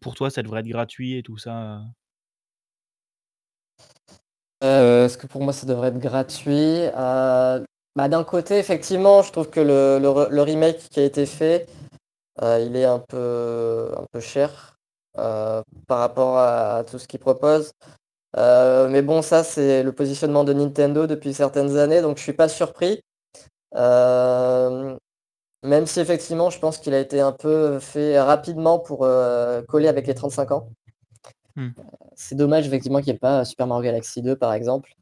pour 0.00 0.14
toi 0.14 0.30
ça 0.30 0.42
devrait 0.42 0.60
être 0.60 0.68
gratuit 0.68 1.16
et 1.16 1.22
tout 1.22 1.38
ça, 1.38 1.80
est-ce 4.66 5.18
que 5.18 5.26
pour 5.26 5.42
moi 5.42 5.52
ça 5.52 5.66
devrait 5.66 5.88
être 5.88 5.98
gratuit? 5.98 6.52
Heu, 6.86 7.64
bah, 7.96 8.08
d'un 8.08 8.24
côté 8.24 8.58
effectivement, 8.58 9.22
je 9.22 9.32
trouve 9.32 9.50
que 9.50 9.60
le 9.60 9.98
le 10.00 10.08
re 10.10 10.28
le 10.30 10.42
remake 10.42 10.78
qui 10.90 11.00
a 11.00 11.04
été 11.04 11.26
fait, 11.26 11.66
heu, 12.42 12.62
il 12.66 12.76
est 12.76 12.84
un 12.86 12.98
peu 13.00 13.90
cher, 14.20 14.76
par 15.14 15.98
rapport 16.00 16.38
à 16.38 16.84
tout 16.90 16.98
ce 16.98 17.08
qu'ils 17.08 17.20
proposent. 17.20 17.72
Heu, 18.36 18.88
mais 18.90 19.02
bon, 19.02 19.22
ça, 19.22 19.44
c'est 19.44 19.82
le 19.82 19.92
positionnement 19.92 20.44
de 20.44 20.52
Nintendo 20.54 21.06
depuis 21.06 21.34
certaines 21.34 21.76
années, 21.78 22.02
donc 22.02 22.18
je 22.18 22.22
suis 22.24 22.32
pas 22.34 22.48
surpris. 22.48 23.00
Même 25.62 25.86
si 25.86 26.00
effectivement, 26.00 26.50
je 26.50 26.58
pense 26.60 26.78
qu'il 26.78 26.94
a 26.94 27.00
été 27.00 27.20
un 27.20 27.32
peu 27.32 27.78
fait 27.80 28.20
rapidement 28.20 28.78
pour, 28.78 29.00
coller 29.68 29.88
avec 29.88 30.06
les 30.06 30.14
35 30.14 30.52
ans. 30.52 30.68
Heu, 31.78 31.82
c'est 32.14 32.34
dommage 32.36 32.66
effectivement 32.66 32.98
qu'il 33.00 33.08
y 33.08 33.16
ait 33.16 33.18
pas 33.18 33.44
Super 33.44 33.66
Mario 33.66 33.84
Galaxy 33.84 34.22
2 34.22 34.36
par 34.36 34.52
exemple. 34.54 34.94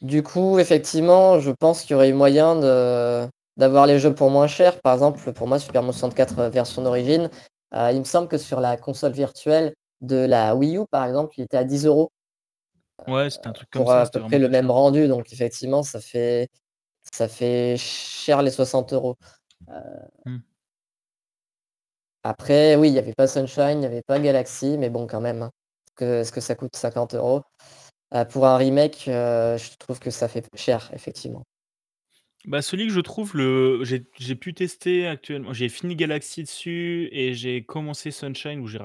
Du 0.00 0.22
coup, 0.22 0.58
effectivement, 0.58 1.38
je 1.38 1.50
pense 1.50 1.82
qu'il 1.82 1.92
y 1.92 1.94
aurait 1.94 2.10
eu 2.10 2.12
moyen 2.12 2.56
de 2.56 3.28
d'avoir 3.58 3.86
les 3.86 3.98
jeux 3.98 4.14
pour 4.14 4.30
moins 4.30 4.46
cher. 4.46 4.80
Par 4.80 4.94
exemple, 4.94 5.32
pour 5.32 5.46
moi, 5.46 5.58
Super 5.58 5.82
Mario 5.82 5.92
64, 5.92 6.38
heu, 6.40 6.48
version 6.48 6.82
d'origine, 6.82 7.30
heu, 7.74 7.90
il 7.92 7.98
me 8.00 8.04
semble 8.04 8.28
que 8.28 8.38
sur 8.38 8.60
la 8.60 8.76
console 8.76 9.12
virtuelle 9.12 9.74
de 10.00 10.16
la 10.16 10.56
Wii 10.56 10.78
U, 10.78 10.86
par 10.90 11.04
exemple, 11.06 11.34
il 11.38 11.42
était 11.44 11.56
à 11.58 11.64
10 11.64 11.86
€. 11.86 12.10
Ouais, 13.06 13.30
c'était 13.30 13.48
un 13.48 13.52
truc 13.52 13.68
Heu, 13.74 13.78
comme 13.78 13.84
pour 13.84 13.86
ça, 13.86 14.02
à 14.02 14.04
c'était 14.04 14.18
peu 14.20 14.20
près 14.20 14.38
le 14.38 14.48
même 14.48 14.70
cher. 14.70 14.72
rendu, 14.72 15.08
donc 15.08 15.32
effectivement, 15.32 15.82
ça 15.82 16.00
fait 16.00 16.48
ça 17.14 17.28
fait 17.28 17.76
cher 17.78 18.42
les 18.42 18.50
60 18.52 18.92
€. 18.92 19.16
Heu 19.70 19.74
Mmh. 20.26 20.42
Après, 22.24 22.76
oui, 22.76 22.88
il 22.88 22.94
y 22.94 22.98
avait 22.98 23.14
pas 23.14 23.26
Sunshine, 23.26 23.78
il 23.80 23.82
y 23.82 23.86
avait 23.86 24.02
pas 24.02 24.18
Galaxy, 24.20 24.76
mais 24.78 24.90
bon, 24.90 25.06
quand 25.06 25.20
même, 25.20 25.42
hein. 25.42 25.50
Que 25.96 26.20
est-ce 26.20 26.32
que 26.32 26.40
ça 26.40 26.54
coûte 26.54 26.76
50 26.76 27.14
€? 27.14 27.44
Heu, 28.14 28.24
pour 28.28 28.46
un 28.46 28.56
remake, 28.58 29.06
heu, 29.08 29.56
je 29.58 29.76
trouve 29.78 30.00
que 30.00 30.10
ça 30.10 30.28
fait 30.28 30.48
cher, 30.56 30.90
effectivement. 30.94 31.44
Bah, 32.44 32.60
celui 32.60 32.88
que 32.88 32.92
je 32.92 32.98
trouve 33.00 33.36
le 33.36 33.84
j'ai 33.84 34.04
j'ai 34.18 34.34
pu 34.34 34.52
tester 34.52 35.06
actuellement 35.06 35.52
j'ai 35.52 35.68
fini 35.68 35.94
Galaxy 35.94 36.42
dessus 36.42 37.08
et 37.12 37.34
j'ai 37.34 37.64
commencé 37.64 38.10
Sunshine 38.10 38.58
où 38.58 38.66
j'ai 38.66 38.78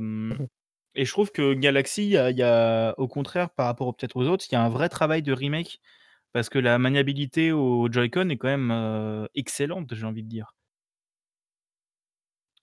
mh. 0.00 0.36
et 0.96 1.04
je 1.06 1.12
trouve 1.12 1.32
que 1.32 1.54
Galaxy, 1.54 2.04
il 2.04 2.10
y 2.10 2.16
a 2.18 2.30
il 2.30 2.38
y 2.38 2.42
a 2.44 2.94
au 2.98 3.08
contraire, 3.08 3.50
par 3.50 3.66
rapport, 3.66 3.96
peut-être, 3.96 4.16
aux 4.16 4.26
autres, 4.28 4.46
il 4.50 4.54
y 4.54 4.56
a 4.56 4.62
un 4.62 4.70
vrai 4.70 4.88
travail 4.90 5.22
de 5.22 5.32
remake 5.32 5.80
parce 6.32 6.48
que 6.50 6.58
la 6.60 6.78
maniabilité 6.78 7.52
aux 7.52 7.90
Joy-Con 7.92 8.30
est 8.30 8.38
quand 8.38 8.48
même, 8.48 8.70
heu, 8.72 9.28
excellente, 9.34 9.94
j'ai 9.94 10.06
envie 10.06 10.22
de 10.24 10.28
dire. 10.30 10.52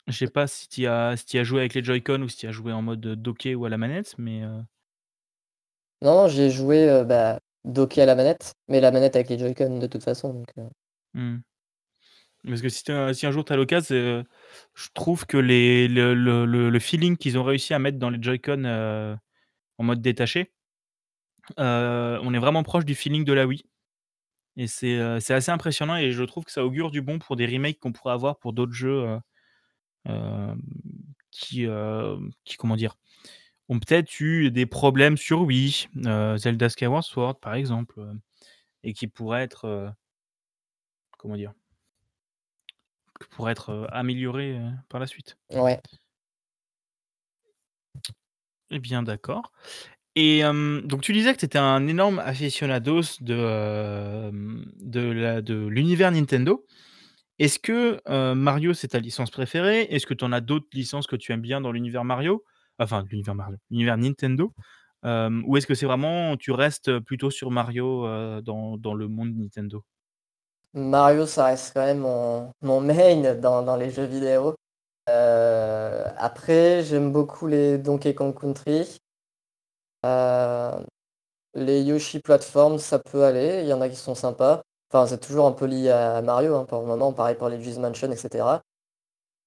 Je 0.07 0.12
sais 0.17 0.27
pas 0.27 0.48
si 0.48 0.67
tu 0.67 0.86
as 0.86 1.15
si 1.15 1.43
joué 1.45 1.62
avec 1.62 1.74
les 1.75 1.83
Joy-Con 1.83 2.22
ou 2.22 2.27
si 2.29 2.38
tu 2.38 2.48
as 2.48 2.51
joué 2.51 2.74
en 2.74 2.81
mode, 2.81 3.05
heu, 3.05 3.15
docké 3.15 3.55
ou 3.55 3.65
à 3.65 3.69
la 3.69 3.77
manette, 3.77 4.15
mais 4.17 4.41
heu 4.43 4.63
Non, 6.01 6.27
j'y 6.27 6.41
ai 6.43 6.50
joué, 6.51 6.89
heu, 6.89 7.03
bah, 7.05 7.39
docké 7.63 8.01
à 8.01 8.05
la 8.05 8.15
manette, 8.15 8.53
mais 8.67 8.81
la 8.81 8.91
manette 8.91 9.15
avec 9.15 9.29
les 9.29 9.39
Joy-Con 9.39 9.79
de 9.79 9.88
toute 9.88 10.03
façon, 10.03 10.33
donc 10.33 10.48
heu 10.57 10.67
Mmh. 11.13 11.43
Parce 12.48 12.62
que 12.62 12.67
si 12.69 12.91
un 12.91 13.31
jour 13.31 13.45
tu 13.45 13.53
as 13.53 13.55
l'occasion, 13.55 14.25
je 14.75 14.88
trouve 14.93 15.25
que 15.25 15.38
les 15.38 15.88
le 15.88 16.13
le 16.13 16.45
le 16.45 16.69
le 16.69 16.79
feeling 16.79 17.15
qu'ils 17.17 17.38
ont 17.38 17.43
réussi 17.43 17.74
à 17.74 17.79
mettre 17.79 17.98
dans 18.00 18.10
les 18.10 18.22
Joy-Con, 18.22 18.65
en 19.79 19.83
mode 19.83 20.01
détaché 20.01 20.51
on 21.57 22.33
est 22.33 22.39
vraiment 22.39 22.63
proche 22.63 22.86
du 22.86 22.95
feeling 22.95 23.24
de 23.25 23.33
la 23.33 23.45
Wii 23.45 23.63
et 24.57 24.67
c'est, 24.67 25.00
assez 25.00 25.51
impressionnant 25.51 25.98
et 25.98 26.12
je 26.12 26.24
trouve 26.24 26.45
que 26.45 26.51
ça 26.51 26.65
augure 26.65 26.91
du 26.91 27.01
bon 27.01 27.19
pour 27.19 27.36
des 27.36 27.45
remakes 27.48 27.79
qu'on 27.79 27.93
pourrait 27.93 28.13
avoir 28.13 28.38
pour 28.39 28.53
d'autres 28.53 28.74
jeux, 28.74 29.17
qui, 31.31 31.63
hem, 31.63 32.31
qui 32.45 32.57
comment 32.57 32.75
dire? 32.75 32.98
Ont 33.69 33.79
peut-être 33.79 34.19
eu 34.19 34.51
des 34.51 34.65
problèmes 34.65 35.17
sur 35.17 35.41
Wii, 35.41 35.88
heu, 36.05 36.38
Zelda 36.38 36.69
Skyward 36.69 37.03
Sword 37.03 37.39
par 37.39 37.55
exemple, 37.55 38.01
et 38.83 38.93
qui 38.93 39.07
pourraient 39.07 39.43
être, 39.43 39.93
comment 41.17 41.36
dire? 41.36 41.53
être, 43.51 43.72
heu, 43.72 43.88
par 44.89 45.00
la 45.00 45.07
suite. 45.07 45.38
Ouais. 45.51 45.79
Eh 48.69 48.79
bien 48.79 49.03
d'accord 49.03 49.51
et 50.15 50.43
donc 50.43 51.01
tu 51.01 51.12
disais 51.12 51.33
que 51.33 51.39
tu 51.39 51.45
étais 51.45 51.57
un 51.57 51.88
énorme 51.88 52.19
aficionados 52.19 53.17
de, 53.22 54.29
de 55.41 55.67
l'univers 55.67 56.12
Nintendo. 56.12 56.63
Est-ce 57.39 57.59
que, 57.59 57.99
Mario 58.33 58.73
c'est 58.73 58.89
ta 58.89 58.99
licence 58.99 59.31
préférée? 59.31 59.81
Est-ce 59.89 60.05
que 60.05 60.13
tu 60.13 60.23
en 60.23 60.31
as 60.31 60.41
d'autres 60.41 60.67
licences 60.73 61.07
que 61.07 61.15
tu 61.15 61.31
aimes 61.31 61.41
bien 61.41 61.61
dans 61.61 61.71
l'univers 61.71 62.03
Mario? 62.03 62.43
Enfin 62.79 63.03
l'univers 63.09 63.35
Mario, 63.35 63.57
l'univers 63.69 63.97
Nintendo? 63.97 64.53
Ou 65.03 65.57
est-ce 65.57 65.67
que 65.67 65.75
c'est 65.75 65.85
vraiment 65.85 66.37
tu 66.37 66.51
restes, 66.51 66.99
plutôt 66.99 67.29
sur 67.31 67.51
Mario, 67.51 68.07
dans 68.41 68.93
le 68.93 69.07
monde 69.07 69.35
Nintendo? 69.35 69.83
Mario, 70.73 71.25
ça 71.25 71.45
reste 71.45 71.73
quand 71.73 71.85
même 71.85 71.99
mon 72.61 72.81
main 72.81 73.35
dans 73.41 73.75
les 73.77 73.89
jeux 73.89 74.05
vidéo. 74.05 74.55
Après 75.07 76.83
j'aime 76.83 77.11
beaucoup 77.11 77.47
les 77.47 77.77
Donkey 77.77 78.13
Kong 78.13 78.33
Country. 78.39 78.99
Les 81.55 81.83
Yoshi 81.83 82.19
Platforms, 82.19 82.79
ça 82.79 82.97
peut 82.99 83.23
aller, 83.23 83.61
il 83.61 83.67
y 83.67 83.73
en 83.73 83.81
a 83.81 83.89
qui 83.89 83.95
sont 83.95 84.15
sympas. 84.15 84.63
Enfin, 84.93 85.07
c'est 85.07 85.19
toujours 85.19 85.47
un 85.47 85.51
peu 85.53 85.65
lié 85.65 85.89
à 85.89 86.21
Mario, 86.21 86.55
hein, 86.55 86.65
pour 86.65 86.79
le 86.81 86.85
moment, 86.85 87.13
pareil 87.13 87.35
pour 87.35 87.50
les 87.50 87.57
Luigi's 87.57 87.79
Mansion 87.79 88.12
et 88.12 88.15
cetera. 88.15 88.62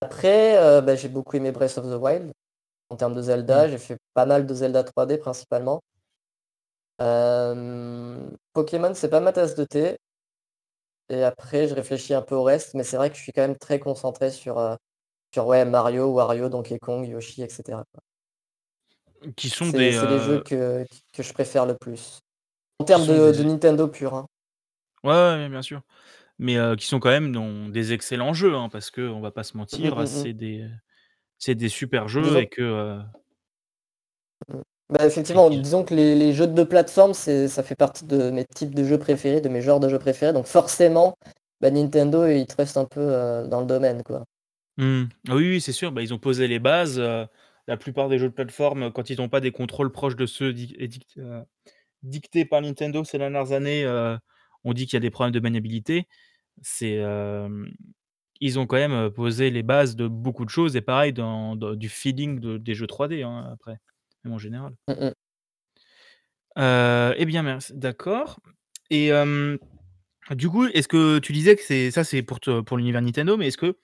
Après, 0.01 0.57
heu, 0.59 0.81
bah, 0.81 0.97
j'ai 0.97 1.09
beaucoup 1.09 1.37
aimé 1.37 1.53
Breath 1.53 1.79
of 1.79 1.85
the 1.87 2.03
Wild. 2.03 2.33
En 2.91 2.97
termes 2.97 3.15
de. 3.15 3.23
Zelda, 3.23 3.69
j'ai 3.69 3.79
fait 3.79 3.97
pas 4.15 4.27
mal 4.27 4.47
de 4.47 4.55
Zelda 4.55 4.83
3D 4.83 5.19
principalement. 5.19 5.83
Hem, 6.99 8.37
Pokémon, 8.55 8.93
c'est 8.95 9.09
pas 9.09 9.21
ma 9.21 9.33
tasse 9.33 9.55
de 9.55 9.65
thé. 9.65 9.99
Et 11.09 11.23
après, 11.23 11.69
je 11.69 11.75
réfléchis 11.75 12.15
un 12.15 12.23
peu 12.23 12.35
au 12.35 12.43
reste, 12.43 12.75
mais 12.75 12.83
c'est 12.83 12.97
vrai 12.97 13.11
que 13.11 13.17
je 13.17 13.23
suis 13.23 13.33
quand 13.33 13.43
même 13.43 13.57
très 13.57 13.79
concentré 13.79 14.33
sur, 14.33 14.59
heu, 14.59 14.77
sur 15.33 15.47
ouais, 15.47 15.65
Mario, 15.65 16.09
Wario, 16.09 16.49
Donkey 16.49 16.81
Kong, 16.81 17.07
Yoshi 17.07 17.43
et 17.43 17.49
cetera, 17.49 17.85
quoi. 17.93 18.03
Qui 19.37 19.49
sont 19.49 19.69
des, 19.69 19.93
c'est 19.93 20.09
les 20.09 20.19
jeux 20.19 20.41
que 20.43 20.85
que 21.13 21.23
je 21.23 21.33
préfère 21.33 21.67
le 21.67 21.77
plus. 21.77 22.19
En 22.81 22.85
termes 22.85 23.07
de 23.07 23.45
Nintendo 23.45 23.87
pur, 23.87 24.15
hein. 24.15 24.27
Ouais, 25.07 25.49
bien 25.49 25.63
sûr. 25.63 25.83
Mais 26.39 26.57
heu, 26.59 26.77
qui 26.77 26.87
sont 26.87 27.01
quand 27.01 27.11
même 27.11 27.33
dans 27.33 27.69
des 27.71 27.93
excellents 27.95 28.35
jeux, 28.35 28.55
hein, 28.57 28.69
parce 28.71 28.91
qu'on 28.91 29.21
va 29.21 29.33
pas 29.33 29.45
se 29.45 29.57
Mmh 29.73 29.79
mh, 29.87 29.93
mentir, 29.93 30.07
mmh 30.07 30.23
mh. 30.23 30.29
c'est 30.29 30.35
des, 30.35 30.69
c'est 31.39 31.55
des 31.57 31.69
super 31.71 32.09
jeux 32.09 32.39
Disons 32.39 32.43
et 32.43 32.49
que, 32.49 32.63
heu 32.63 33.01
Mmh. 34.49 34.61
Bah, 34.89 35.05
et 35.05 35.07
effectivement, 35.07 35.51
disons 35.51 35.85
que 35.85 35.95
les 35.95 36.15
les 36.15 36.33
jeux 36.33 36.47
de 36.47 36.63
plateforme, 36.65 37.13
c'est 37.15 37.49
ça 37.49 37.63
fait 37.63 37.75
partie 37.75 38.05
de 38.05 38.31
mes 38.31 38.45
types 38.45 38.75
de 38.75 38.85
jeux 38.85 38.99
préférés, 38.99 39.41
de 39.41 39.49
mes 39.49 39.61
genres 39.61 39.81
de 39.81 39.89
jeux 39.89 39.99
préférés, 39.99 40.33
donc 40.33 40.47
forcément, 40.47 41.17
bah, 41.61 41.71
Nintendo, 41.71 42.27
ils 42.27 42.47
trustent 42.47 42.77
un 42.77 42.85
peu, 42.85 43.01
heu, 43.01 43.49
dans 43.49 43.61
le 43.61 43.67
domaine, 43.67 44.03
quoi. 44.05 44.25
Mmh. 44.79 45.05
Ah 45.29 45.35
oui, 45.37 45.49
oui, 45.53 45.61
c'est 45.61 45.73
sûr, 45.73 45.91
bah, 45.93 46.03
ils 46.03 46.13
ont 46.13 46.19
posé 46.19 46.49
les 46.49 46.59
bases, 46.59 46.99
heu, 46.99 47.27
la 47.67 47.77
plupart 47.79 48.09
des 48.11 48.19
jeux 48.19 48.29
de 48.29 48.35
plateforme, 48.35 48.93
quand 48.93 49.09
ils 49.09 49.21
ont 49.23 49.29
pas 49.31 49.41
des 49.41 49.51
contrôles 49.51 49.91
proches 49.91 50.17
de 50.17 50.27
ceux 50.27 50.53
dic 50.53 50.75
édict 50.79 51.17
heu, 51.17 51.43
dictés 52.03 52.45
par 52.47 52.63
Nintendo 52.63 53.05
ces 53.05 53.19
dernières 53.19 53.53
années, 53.53 53.85
heu, 53.85 54.19
on 54.67 54.75
dit 54.75 54.85
qu'il 54.85 54.95
y 54.95 54.97
a 54.99 55.01
des 55.01 55.11
problèmes 55.11 55.33
de 55.33 55.41
maniabilité. 55.41 56.07
C'est, 56.61 57.03
ils 58.41 58.59
ont 58.59 58.67
quand 58.67 58.77
même, 58.77 59.11
posé 59.11 59.51
les 59.51 59.63
bases 59.63 59.97
de 59.97 60.09
beaucoup 60.09 60.45
de 60.45 60.51
choses 60.51 60.77
et 60.77 60.83
pareil 60.83 61.13
dans 61.13 61.57
dans 61.57 61.75
du 61.75 61.89
feeling 61.89 62.39
de 62.39 62.59
des 62.59 62.75
jeux 62.75 62.87
3D, 62.87 63.25
hein, 63.25 63.49
après, 63.53 63.79
même 64.25 64.35
en 64.35 64.39
général. 64.39 64.75
Mmh 64.89 65.11
eh 66.59 67.27
bien 67.27 67.43
merc 67.43 67.71
d'accord 67.75 68.41
et 68.91 69.11
du 70.35 70.49
coup, 70.49 70.67
est-ce 70.67 70.89
que 70.89 71.19
tu 71.19 71.33
disais 71.33 71.55
que 71.55 71.63
c'est 71.63 71.91
ça, 71.91 72.03
c'est 72.03 72.23
pour 72.23 72.41
te 72.41 72.61
pour 72.61 72.77
l'univers 72.77 73.03
Nintendo, 73.03 73.37
mais 73.37 73.49
est-ce 73.49 73.59
que 73.59 73.77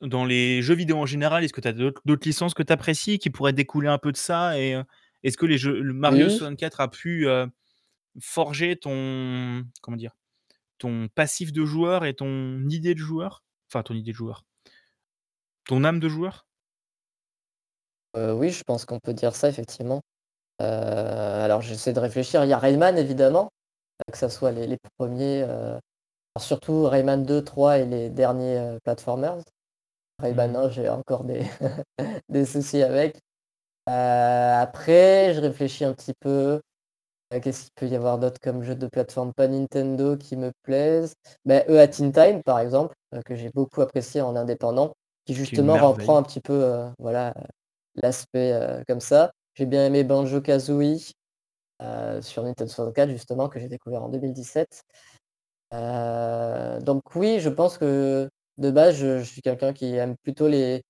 dans 0.00 0.24
les 0.24 0.62
jeux 0.62 0.74
vidéo 0.74 0.96
en 0.96 1.06
général, 1.06 1.44
est-ce 1.44 1.52
que 1.52 1.60
tu 1.60 1.68
as 1.68 1.72
d'autres 1.72 2.26
licences 2.26 2.54
que 2.54 2.62
tu 2.62 2.72
apprécies 2.72 3.18
qui 3.18 3.30
pourraient 3.30 3.52
découler 3.52 3.88
un 3.88 3.98
peu 3.98 4.12
de 4.12 4.16
ça 4.16 4.58
et 4.58 4.80
est-ce 5.22 5.36
que 5.36 5.46
les 5.46 5.58
jeux 5.58 5.80
le 5.80 5.92
Mario 5.92 6.26
Oui. 6.26 6.30
64 6.30 6.80
a 6.80 6.88
pu, 6.88 7.26
forger 8.20 8.76
ton 8.76 9.64
comment 9.82 9.96
dire? 9.96 10.16
Ton 10.78 11.08
passif 11.08 11.52
de 11.52 11.64
joueur 11.64 12.04
et 12.06 12.14
ton 12.14 12.68
idée 12.70 12.94
de 12.94 13.00
joueur? 13.00 13.44
Enfin 13.70 13.82
ton 13.84 13.94
idée 13.94 14.12
de 14.12 14.16
joueur 14.16 14.44
ton 15.66 15.84
âme 15.84 15.98
de 16.00 16.08
joueur? 16.08 16.46
Heu, 18.16 18.32
oui, 18.34 18.50
je 18.50 18.62
pense 18.64 18.84
qu'on 18.84 19.00
peut 19.00 19.12
dire 19.14 19.34
ça 19.34 19.48
effectivement. 19.48 20.00
Heu, 20.62 20.64
alors 20.66 21.62
j'essaie 21.62 21.92
de 21.94 22.00
réfléchir, 22.00 22.44
il 22.44 22.50
y 22.50 22.54
a 22.54 22.58
Rayman 22.58 22.98
évidemment, 22.98 23.50
que 24.12 24.18
ça 24.18 24.30
soit 24.30 24.52
les 24.52 24.66
les 24.66 24.78
1ers, 24.98 25.44
heu, 25.44 25.78
surtout 26.40 26.84
Rayman 26.86 27.24
2-3 27.24 27.78
et 27.78 27.86
les 27.86 28.10
derniers, 28.10 28.78
platformers. 28.84 29.38
Rayman 30.20 30.54
Mmh. 30.54 30.56
1, 30.56 30.70
j'ai 30.70 30.88
encore 30.90 31.24
des 31.24 31.44
des 32.30 32.46
soucis 32.46 32.82
avec. 32.82 33.20
Après, 33.86 35.34
je 35.34 35.40
réfléchis 35.40 35.84
un 35.84 35.94
petit 35.94 36.14
peu, 36.20 36.60
qu'est-ce 37.40 37.62
qu'il 37.64 37.72
peut 37.74 37.86
y 37.88 37.96
avoir 37.96 38.18
d'autre 38.18 38.38
comme 38.40 38.62
jeu 38.62 38.74
de 38.74 38.86
plateforme? 38.86 39.32
Pas 39.34 39.48
Nintendo 39.48 40.16
qui 40.16 40.36
me 40.36 40.52
plaisent? 40.62 41.14
Bah, 41.44 41.62
Eux 41.68 41.80
At 41.80 42.00
in 42.00 42.10
Time 42.12 42.42
par 42.42 42.58
exemple, 42.60 42.94
heu, 43.14 43.20
que 43.24 43.34
j'ai 43.34 43.50
beaucoup 43.54 43.80
apprécié 43.82 44.20
en 44.20 44.36
indépendant, 44.36 44.94
qui 45.26 45.34
justement 45.34 45.78
reprend 45.78 46.16
un 46.16 46.22
petit 46.22 46.40
peu, 46.40 46.54
heu, 46.64 46.86
voilà, 46.98 47.34
l'aspect, 47.96 48.52
heu, 48.54 48.84
comme 48.88 49.00
ça. 49.00 49.32
J'ai 49.54 49.66
bien 49.66 49.86
aimé 49.86 50.04
Banjo-Kazooie, 50.04 51.12
heu, 51.82 52.22
sur 52.22 52.42
Nintendo 52.44 52.70
64 52.70 53.10
justement 53.10 53.48
que 53.48 53.60
j'ai 53.60 53.68
découvert 53.68 54.02
en 54.04 54.08
2017. 54.10 54.82
Heu, 55.74 56.80
donc 56.82 57.02
oui, 57.16 57.40
je 57.40 57.50
pense 57.50 57.78
que 57.78 58.28
de 58.58 58.70
base, 58.72 58.96
je 58.96 59.20
je 59.20 59.24
suis 59.24 59.42
quelqu'un 59.42 59.72
qui 59.74 59.94
aime 59.96 60.16
plutôt 60.24 60.48
les 60.48 60.82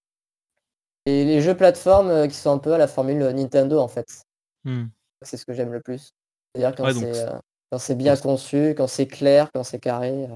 les 1.06 1.24
les 1.24 1.40
jeux 1.40 1.56
plateformes, 1.56 2.28
qui 2.28 2.34
sont 2.34 2.50
un 2.50 2.58
peu 2.58 2.74
à 2.74 2.78
la 2.78 2.86
formule, 2.86 3.20
Nintendo 3.34 3.78
en 3.78 3.88
fait. 3.88 4.24
Mmh. 4.64 4.90
C'est 5.22 5.36
ce 5.36 5.44
que 5.46 5.52
j'aime 5.54 5.72
le 5.72 5.80
plus. 5.80 6.12
C'est-à-dire 6.54 6.76
quand 6.76 6.84
Ouais 6.84 6.92
c'est, 6.92 7.26
donc 7.72 7.98
bien 7.98 8.16
conçu, 8.16 8.74
quand 8.76 8.86
c'est 8.86 9.08
clair, 9.08 9.50
quand 9.52 9.64
c'est 9.64 9.80
carré, 9.80 10.12
heu 10.12 10.28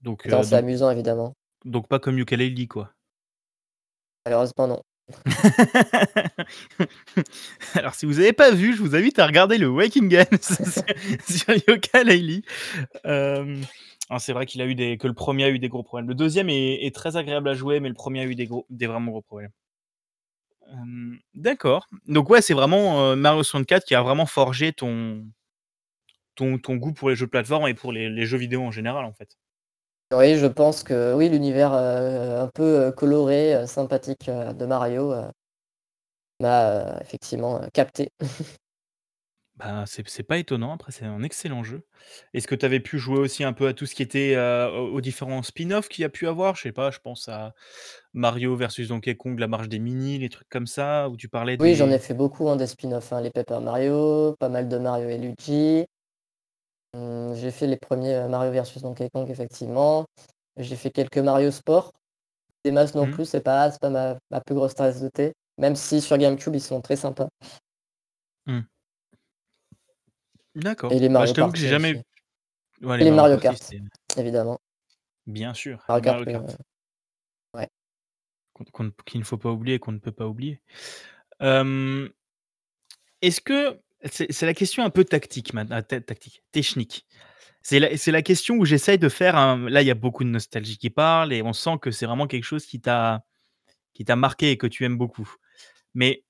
donc 0.00 0.26
heu, 0.26 0.30
c'est 0.30 0.32
donc 0.50 0.52
amusant 0.52 0.90
évidemment. 0.90 1.34
donc 1.64 1.86
pas 1.88 1.98
comme 2.00 2.18
Yooka-Laylee 2.18 2.66
quoi? 2.66 2.90
Malheureusement 4.26 4.66
non. 4.66 4.82
Alors 7.74 7.94
si 7.94 8.04
vous 8.04 8.18
avez 8.18 8.32
pas 8.32 8.50
vu, 8.50 8.74
je 8.74 8.82
vous 8.82 8.94
invite 8.94 9.18
à 9.18 9.26
regarder 9.26 9.58
le 9.58 9.70
Making 9.70 10.16
of 10.18 10.42
sur. 11.28 11.64
Hem, 13.04 13.62
alors 14.10 14.20
c'est 14.20 14.32
vrai 14.32 14.46
qu'il 14.46 14.60
a 14.60 14.66
eu 14.66 14.74
des 14.74 14.98
que 14.98 15.06
le 15.06 15.14
1er 15.14 15.44
a 15.44 15.50
eu 15.50 15.58
des 15.58 15.68
gros 15.68 15.82
problèmes. 15.82 16.08
Le 16.08 16.14
2e 16.14 16.48
est 16.50 16.86
est 16.86 16.94
très 16.94 17.16
agréable 17.16 17.48
à 17.48 17.54
jouer, 17.54 17.80
mais 17.80 17.88
le 17.88 17.94
1er 17.94 18.20
a 18.20 18.24
eu 18.24 18.34
des 18.34 18.46
gros 18.46 18.66
des 18.70 18.86
vraiment 18.86 19.10
gros 19.10 19.22
problèmes. 19.22 19.50
D'accord, 21.34 21.86
donc 22.06 22.30
ouais, 22.30 22.42
c'est 22.42 22.54
vraiment, 22.54 23.16
Mario 23.16 23.42
64 23.42 23.84
qui 23.84 23.94
a 23.94 24.02
vraiment 24.02 24.26
forgé 24.26 24.72
ton 24.72 25.24
ton 26.34 26.76
goût 26.76 26.92
pour 26.92 27.10
les 27.10 27.16
jeux 27.16 27.26
de 27.26 27.30
plateforme 27.30 27.66
et 27.66 27.74
pour 27.74 27.90
les 27.92 28.24
jeux 28.24 28.38
vidéo 28.38 28.62
en 28.62 28.70
général, 28.70 29.04
en 29.04 29.12
fait? 29.12 29.36
Oui, 30.14 30.36
je 30.36 30.46
pense 30.46 30.82
que 30.82 31.12
oui, 31.14 31.28
l'univers, 31.28 31.72
un 31.72 32.48
peu, 32.54 32.92
coloré, 32.92 33.66
sympathique, 33.66 34.30
de 34.30 34.66
Mario, 34.66 35.12
m'a, 36.40 36.98
effectivement, 37.00 37.60
capté. 37.72 38.10
Ben, 39.58 39.86
c'est 39.86 40.22
pas 40.22 40.38
étonnant, 40.38 40.74
après 40.74 40.92
c'est 40.92 41.04
un 41.04 41.22
excellent 41.24 41.64
jeu. 41.64 41.84
Est-ce 42.32 42.46
que 42.46 42.54
tu 42.54 42.64
avais 42.64 42.78
pu 42.78 42.96
jouer 42.98 43.18
aussi 43.18 43.42
un 43.42 43.52
peu 43.52 43.66
à 43.66 43.74
tout 43.74 43.86
ce 43.86 43.94
qui 43.96 44.02
était, 44.04 44.34
heu, 44.36 44.68
aux 44.70 44.94
aux 44.96 45.00
différents 45.00 45.42
spin-off 45.42 45.88
qu'il 45.88 46.02
y 46.02 46.04
a 46.04 46.08
pu 46.08 46.28
avoir? 46.28 46.54
Je 46.54 46.62
sais 46.62 46.72
pas, 46.72 46.92
je 46.92 47.00
pense 47.00 47.28
à 47.28 47.54
Mario 48.12 48.54
versus 48.56 48.88
Donkey 48.88 49.16
Kong, 49.16 49.38
la 49.40 49.48
marche 49.48 49.68
des 49.68 49.80
mini, 49.80 50.18
les 50.18 50.28
trucs 50.28 50.48
comme 50.48 50.66
ça, 50.68 51.08
où 51.08 51.16
tu 51.16 51.28
parlais 51.28 51.56
Oui, 51.60 51.74
j'en 51.74 51.90
ai 51.90 51.98
des 51.98 51.98
fait 51.98 52.14
beaucoup, 52.14 52.48
hein, 52.48 52.54
des 52.54 52.68
spin-off, 52.68 53.12
hein, 53.12 53.20
les 53.20 53.30
Paper 53.32 53.58
Mario, 53.60 54.36
pas 54.38 54.48
mal 54.48 54.68
de 54.68 54.78
Mario 54.78 55.08
et 55.08 55.18
Luigi. 55.18 55.86
Mmh, 56.94 57.34
j'ai 57.34 57.50
fait 57.50 57.66
les 57.66 57.76
1ers, 57.76 58.14
heu, 58.14 58.28
Mario 58.28 58.50
versus 58.52 58.82
Donkey 58.82 59.10
Kong 59.12 59.28
effectivement. 59.30 60.06
J'ai 60.56 60.76
fait 60.76 60.90
quelques 60.90 61.18
Mario 61.18 61.50
Sport. 61.50 61.92
des 62.64 62.72
masses 62.72 62.94
non 62.96 63.06
Mmh. 63.06 63.08
plus, 63.08 63.26
c'est 63.26 63.42
pas 63.42 63.70
c'est 63.72 63.80
pas 63.80 63.90
ma 63.90 64.16
ma 64.30 64.40
plus 64.42 64.54
grosse 64.56 64.74
tasse 64.76 65.00
de 65.02 65.08
thé, 65.08 65.34
même 65.58 65.76
si 65.76 66.00
sur 66.02 66.18
GameCube, 66.18 66.54
ils 66.56 66.62
sont 66.62 66.80
très 66.82 66.96
sympas. 66.96 67.28
Mmh. 68.46 68.68
Et 70.58 70.62
D'accord. 70.62 70.90
les 70.90 70.98
Bah, 71.00 71.04
je 71.06 71.12
Mario 71.12 71.34
t'avoue 71.34 71.52
que 71.52 71.58
Party 71.58 71.68
j'ai 71.68 71.76
aussi. 71.76 71.84
jamais 71.84 72.02
ouais, 72.82 73.00
Et 73.00 73.04
les 73.04 73.10
Mario 73.10 73.38
Kart, 73.38 73.72
évidemment. 74.16 74.58
bien 75.26 75.54
sûr, 75.54 75.84
Mario 75.88 76.02
Kart, 76.02 76.26
Mario 76.26 76.40
heu, 76.40 76.46
Kart. 76.46 76.58
ouais. 77.54 77.68
Qu'on 78.54 78.64
qu'on 78.64 78.90
qu'il 79.06 79.20
ne 79.20 79.24
faut 79.24 79.38
pas 79.38 79.50
oublier, 79.50 79.78
qu'on 79.78 79.92
ne 79.92 79.98
peut 79.98 80.12
pas 80.12 80.26
oublier. 80.26 80.60
Est-ce 83.22 83.40
que 83.40 83.78
c'est 84.04 84.30
c'est 84.32 84.46
la 84.46 84.54
question 84.54 84.84
un 84.84 84.90
peu 84.90 85.04
tactique 85.04 85.52
maintenant, 85.54 85.82
ta 85.82 86.00
tactique, 86.00 86.42
technique. 86.52 87.06
C'est 87.62 87.80
la 87.80 87.96
c'est 87.96 88.12
la 88.12 88.22
question 88.22 88.56
où 88.56 88.64
j'essaye 88.64 88.98
de 88.98 89.08
faire 89.08 89.36
un 89.36 89.68
là, 89.68 89.82
il 89.82 89.86
y 89.88 89.90
a 89.90 89.94
beaucoup 89.94 90.24
de 90.24 90.28
nostalgie 90.28 90.78
qui 90.78 90.90
parle 90.90 91.32
et 91.32 91.42
on 91.42 91.52
sent 91.52 91.78
que 91.82 91.90
c'est 91.90 92.06
vraiment 92.06 92.26
quelque 92.26 92.44
chose 92.44 92.64
qui 92.64 92.80
t'a 92.80 93.24
qui 93.94 94.04
t'a 94.04 94.16
marqué 94.16 94.50
et 94.52 94.58
que 94.58 94.66
tu 94.66 94.84
aimes 94.84 94.96
beaucoup. 94.98 95.28
Mais 95.94 96.24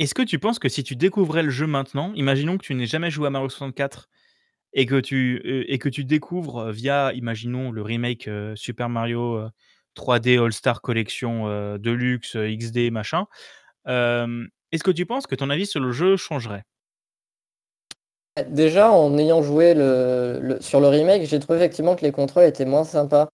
est-ce 0.00 0.14
que 0.14 0.22
tu 0.22 0.38
penses 0.40 0.58
que 0.58 0.68
si 0.68 0.82
tu 0.84 0.96
découvrais 0.96 1.42
le 1.44 1.50
jeu 1.50 1.66
maintenant, 1.68 2.12
imaginons 2.14 2.58
que 2.58 2.64
tu 2.64 2.74
n'aies 2.74 2.86
jamais 2.86 3.10
joué 3.10 3.28
à 3.28 3.30
Mario 3.30 3.48
64 3.48 4.08
et 4.72 4.86
que 4.86 5.00
tu, 5.00 5.42
heu, 5.44 5.64
et 5.72 5.78
que 5.78 5.88
tu 5.88 6.04
découvres, 6.04 6.62
heu, 6.68 6.72
via, 6.72 7.12
imaginons 7.14 7.70
le 7.72 7.82
remake, 7.82 8.28
heu, 8.28 8.54
Super 8.56 8.88
Mario, 8.88 9.36
heu, 9.38 9.48
3D 9.94 10.38
All 10.38 10.52
Star 10.52 10.82
Collection, 10.82 11.46
Deluxe, 11.78 12.36
XD 12.36 12.90
machin, 12.92 13.26
est-ce 13.86 14.84
que 14.84 14.90
tu 14.92 15.06
penses 15.06 15.26
que 15.26 15.34
ton 15.34 15.50
avis 15.50 15.66
sur 15.66 15.80
le 15.80 15.92
jeu 15.92 16.16
changerait? 16.16 16.64
Déjà, 18.48 18.90
en 18.92 19.18
ayant 19.18 19.42
joué 19.42 19.74
le 19.74 20.58
sur 20.60 20.80
le 20.80 20.88
remake, 20.88 21.24
j'ai 21.26 21.38
trouvé 21.40 21.58
effectivement 21.58 21.96
que 21.96 22.02
les 22.04 22.12
contrôles 22.12 22.44
étaient 22.44 22.64
moins 22.64 22.84
sympas. 22.84 23.28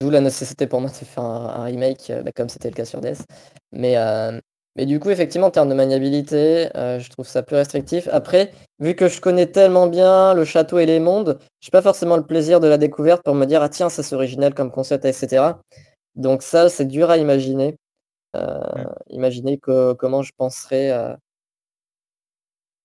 D'où 0.00 0.10
la 0.10 0.20
nécessité 0.20 0.66
pour 0.66 0.80
moi 0.80 0.90
de 0.90 0.94
faire 0.96 1.22
un 1.24 1.46
un 1.60 1.64
remake, 1.64 2.10
heu, 2.10 2.22
bah, 2.22 2.30
comme 2.34 2.48
c'était 2.48 2.68
le 2.70 2.74
cas 2.74 2.84
sur 2.84 3.00
DS. 3.00 3.24
Mais, 3.72 3.92
hem, 3.92 4.40
mais 4.76 4.86
du 4.86 5.00
coup, 5.00 5.10
effectivement, 5.10 5.46
en 5.48 5.50
termes 5.50 5.68
de 5.70 5.74
maniabilité, 5.74 6.68
heu, 6.76 6.98
je 6.98 7.08
trouve 7.10 7.26
ça 7.26 7.42
plus 7.42 7.56
restrictif. 7.56 8.08
Après, 8.12 8.52
vu 8.80 8.94
que 8.94 9.08
je 9.08 9.20
connais 9.20 9.46
tellement 9.46 9.86
bien 9.86 10.34
le 10.34 10.44
château 10.44 10.78
et 10.78 10.86
les 10.86 11.00
mondes, 11.00 11.38
j'ai 11.60 11.70
pas 11.70 11.82
forcément 11.82 12.16
le 12.16 12.26
plaisir 12.26 12.60
de 12.60 12.68
la 12.68 12.78
découverte 12.78 13.22
pour 13.24 13.34
me 13.34 13.46
dire: 13.46 13.62
«Ah 13.62 13.68
tiens, 13.70 13.88
ça 13.88 14.02
c'est 14.02 14.14
original 14.14 14.54
comme 14.54 14.70
concept» 14.70 15.04
et 15.06 15.12
cetera. 15.12 15.60
Donc 16.16 16.42
ça, 16.42 16.68
c'est 16.70 16.86
dur 16.86 17.10
à 17.10 17.18
imaginer. 17.18 17.76
Heu, 18.36 18.40
Mmh. 18.40 18.84
imaginer 19.10 19.58
co 19.58 19.94
comment 19.96 20.22
je 20.22 20.32
penserais, 20.38 20.90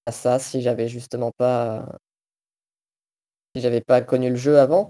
à 0.06 0.12
ça 0.12 0.38
si 0.40 0.62
j'avais 0.62 0.88
justement 0.88 1.32
pas 1.32 1.86
si 3.56 3.62
j'avais 3.62 3.82
pas 3.82 4.02
connu 4.02 4.30
le 4.30 4.36
jeu 4.36 4.60
avant. 4.60 4.90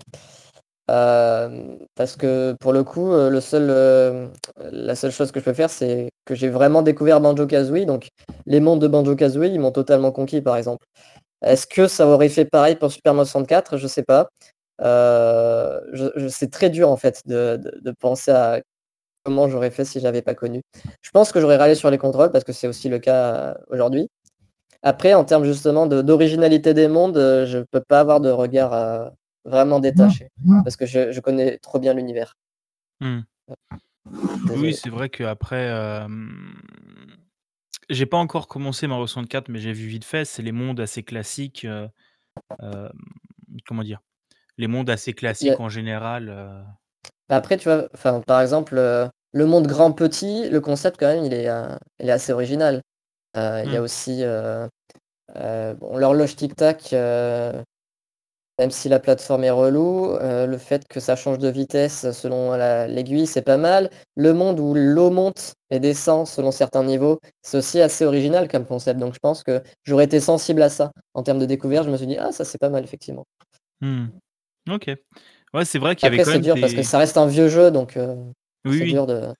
Hem, 0.91 1.77
parce 1.95 2.17
que 2.17 2.53
pour 2.59 2.73
le 2.73 2.83
coup, 2.83 3.11
seul, 3.41 3.69
hem, 3.71 4.31
la 4.71 4.95
seule 4.95 5.11
chose 5.11 5.31
que 5.31 5.39
je 5.39 5.45
peux 5.45 5.53
faire, 5.53 5.69
c'est 5.69 6.09
que 6.25 6.35
j'ai 6.35 6.49
vraiment 6.49 6.81
découvert 6.83 7.21
Banjo-Kazooie, 7.21 7.85
donc 7.85 8.09
les 8.47 8.59
mondes 8.59 8.81
de 8.81 8.87
Banjo-Kazooie, 8.89 9.47
ils 9.47 9.59
m'ont 9.59 9.71
totalement 9.71 10.11
conquis, 10.11 10.41
par 10.41 10.57
exemple. 10.57 10.85
Est-ce 11.43 11.67
que 11.67 11.87
ça 11.87 12.07
aurait 12.07 12.29
fait 12.29 12.45
pareil 12.45 12.75
pour 12.77 12.91
Super 12.91 13.13
Mario 13.15 13.25
64? 13.27 13.77
Je 13.77 13.87
sais 13.87 14.03
pas. 14.03 14.29
Je 14.79 16.09
je 16.15 16.27
c'est 16.29 16.51
très 16.51 16.69
dur 16.69 16.89
en 16.89 16.97
fait 16.97 17.21
de 17.27 17.91
penser 17.99 18.31
à 18.31 18.61
comment 19.25 19.49
j'aurais 19.49 19.71
fait 19.71 19.85
si 19.85 19.99
j'avais 20.01 20.21
pas 20.23 20.35
connu. 20.35 20.61
Je 21.01 21.11
pense 21.11 21.31
que 21.31 21.41
j'aurais 21.41 21.57
râlé 21.57 21.75
sur 21.75 21.91
les 21.91 21.97
contrôles 21.99 22.31
parce 22.31 22.43
que 22.45 22.53
c'est 22.53 22.67
aussi 22.67 22.89
le 22.89 22.99
cas, 22.99 23.57
aujourd'hui. 23.69 24.09
Après, 24.83 25.13
en 25.15 25.25
termes 25.25 25.45
justement 25.45 25.87
d'originalité 25.87 26.73
des 26.73 26.87
mondes, 26.87 27.17
je 27.17 27.59
peux 27.71 27.81
pas 27.87 27.99
avoir 28.01 28.21
de 28.21 28.29
regard, 28.31 29.11
vraiment 29.45 29.79
détaché 29.79 30.29
parce 30.63 30.75
que 30.75 30.85
je 30.85 31.11
je 31.11 31.19
connais 31.19 31.57
trop 31.57 31.79
bien 31.79 31.93
l'univers. 31.93 32.35
Mmh. 32.99 33.21
Oui, 34.11 34.47
Désolé. 34.47 34.73
c'est 34.73 34.89
vrai 34.89 35.09
qu'après, 35.09 35.65
hem, 35.65 36.61
j'ai 37.89 38.05
pas 38.05 38.17
encore 38.17 38.47
commencé 38.47 38.87
Mario 38.87 39.07
64, 39.07 39.49
mais 39.49 39.59
j'ai 39.59 39.73
vu 39.73 39.87
vite 39.87 40.05
fait, 40.05 40.25
c'est 40.25 40.41
les 40.41 40.51
mondes 40.51 40.79
assez 40.79 41.03
classiques, 41.03 41.65
heu, 41.65 41.89
hem, 42.61 42.89
comment 43.65 43.83
dire? 43.83 44.01
Les 44.57 44.67
mondes 44.67 44.89
assez 44.89 45.11
a 45.11 45.13
classiques 45.13 45.59
en 45.59 45.69
général, 45.69 46.65
bah, 47.29 47.37
après, 47.37 47.57
tu 47.57 47.69
vois, 47.69 47.87
par 48.25 48.41
exemple, 48.41 48.75
le 48.75 49.45
monde 49.45 49.67
grand 49.67 49.91
petit, 49.91 50.49
le 50.49 50.59
concept 50.61 50.97
quand 50.99 51.07
même, 51.07 51.23
il 51.23 51.33
est, 51.33 51.47
il 51.99 52.09
est 52.09 52.11
assez 52.11 52.33
original. 52.33 52.81
Il 53.35 53.39
y 53.71 53.75
a 53.75 53.79
mmh, 53.79 53.83
aussi, 53.83 54.23
bon, 55.33 55.97
l'horloge 55.97 56.35
tic-tac, 56.35 56.93
Même 58.59 58.71
si 58.71 58.89
la 58.89 58.99
plateforme 58.99 59.43
est 59.43 59.49
relou, 59.51 60.15
heu, 60.21 60.45
le 60.45 60.57
fait 60.57 60.87
que 60.87 60.99
ça 60.99 61.15
change 61.15 61.39
de 61.39 61.47
vitesse 61.49 62.11
selon 62.11 62.51
la 62.51 62.87
l'aiguille, 62.87 63.25
c'est 63.27 63.41
pas 63.41 63.57
mal. 63.57 63.89
Le 64.15 64.33
monde 64.33 64.59
où 64.59 64.73
l'eau 64.75 65.09
monte 65.09 65.53
et 65.71 65.79
descend 65.79 66.27
selon 66.27 66.51
certains 66.51 66.83
niveaux, 66.83 67.19
c'est 67.41 67.57
aussi 67.57 67.81
assez 67.81 68.05
original 68.05 68.47
comme 68.47 68.65
concept, 68.65 68.99
donc 68.99 69.13
je 69.13 69.19
pense 69.19 69.43
que 69.43 69.61
j'aurais 69.83 70.05
été 70.05 70.19
sensible 70.19 70.61
à 70.61 70.69
ça. 70.69 70.91
En 71.13 71.23
termes 71.23 71.39
de 71.39 71.45
découverte, 71.45 71.85
je 71.85 71.91
me 71.91 71.97
suis 71.97 72.07
dit: 72.07 72.17
«Ah 72.19 72.31
ça, 72.31 72.45
c'est 72.45 72.59
pas 72.59 72.69
mal 72.69 72.83
effectivement». 72.83 73.25
mmh. 73.81 74.07
OK. 74.69 74.91
Ouais, 75.53 75.65
c'est 75.65 75.79
vrai 75.79 75.95
qu'il 75.95 76.07
y 76.07 76.09
avait 76.09 76.17
Après 76.17 76.23
quand 76.23 76.31
c'est 76.31 76.39
dur 76.39 76.59
parce 76.59 76.73
que 76.73 76.83
ça 76.83 76.97
reste 76.99 77.17
un 77.17 77.25
vieux 77.27 77.47
jeu, 77.47 77.71
donc 77.71 77.97
oui, 78.65 78.77
c'est 78.77 78.85
oui, 78.85 78.93
dur 78.93 79.07
de 79.07 79.33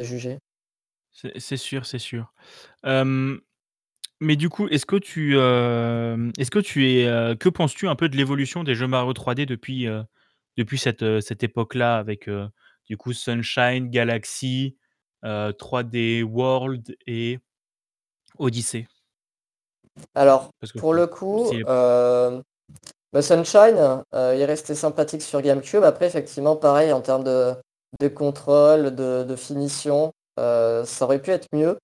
de 0.00 0.04
juger. 0.04 0.38
c'est 1.38 1.56
sûr, 1.56 1.86
c'est 1.86 1.98
sûr. 1.98 2.32
Mais 4.20 4.36
du 4.36 4.48
coup, 4.48 4.68
est-ce 4.68 4.86
que 4.86 4.96
tu, 4.96 5.38
hem, 5.38 6.32
est-ce 6.38 6.50
que 6.50 6.58
tu 6.58 6.90
es, 6.90 7.06
heu 7.06 7.34
que 7.34 7.48
penses-tu 7.48 7.88
un 7.88 7.94
peu 7.96 8.08
de 8.08 8.16
l'évolution 8.16 8.64
des 8.64 8.74
jeux 8.74 8.86
Mario 8.86 9.12
3D 9.12 9.46
depuis, 9.46 9.86
heu, 9.86 10.04
depuis 10.56 10.78
cette, 10.78 11.20
cette 11.20 11.42
époque-là 11.42 11.96
avec, 11.98 12.28
du 12.88 12.96
coup 12.96 13.12
Sunshine, 13.12 13.90
Galaxy, 13.90 14.76
heu, 15.24 15.52
3D 15.52 16.22
World 16.22 16.96
et 17.06 17.38
Odyssey? 18.38 18.86
Alors, 20.14 20.50
Parce 20.60 20.72
que 20.72 20.78
pour 20.78 20.94
le 20.94 21.06
coup, 21.06 21.50
c'est 21.52 21.64
bah, 23.12 23.22
Sunshine, 23.22 24.02
heu, 24.14 24.34
il 24.34 24.40
est 24.40 24.44
resté 24.44 24.74
sympathique 24.74 25.22
sur 25.22 25.40
GameCube. 25.40 25.82
Après 25.84 26.06
effectivement 26.06 26.56
pareil 26.56 26.92
en 26.92 27.00
termes 27.00 27.24
de 27.24 27.54
de 28.00 28.08
contrôle, 28.08 28.94
de 28.94 29.24
de 29.24 29.36
finition, 29.36 30.12
ça 30.36 30.84
aurait 31.02 31.20
pu 31.22 31.30
être 31.30 31.46
mieux. 31.52 31.78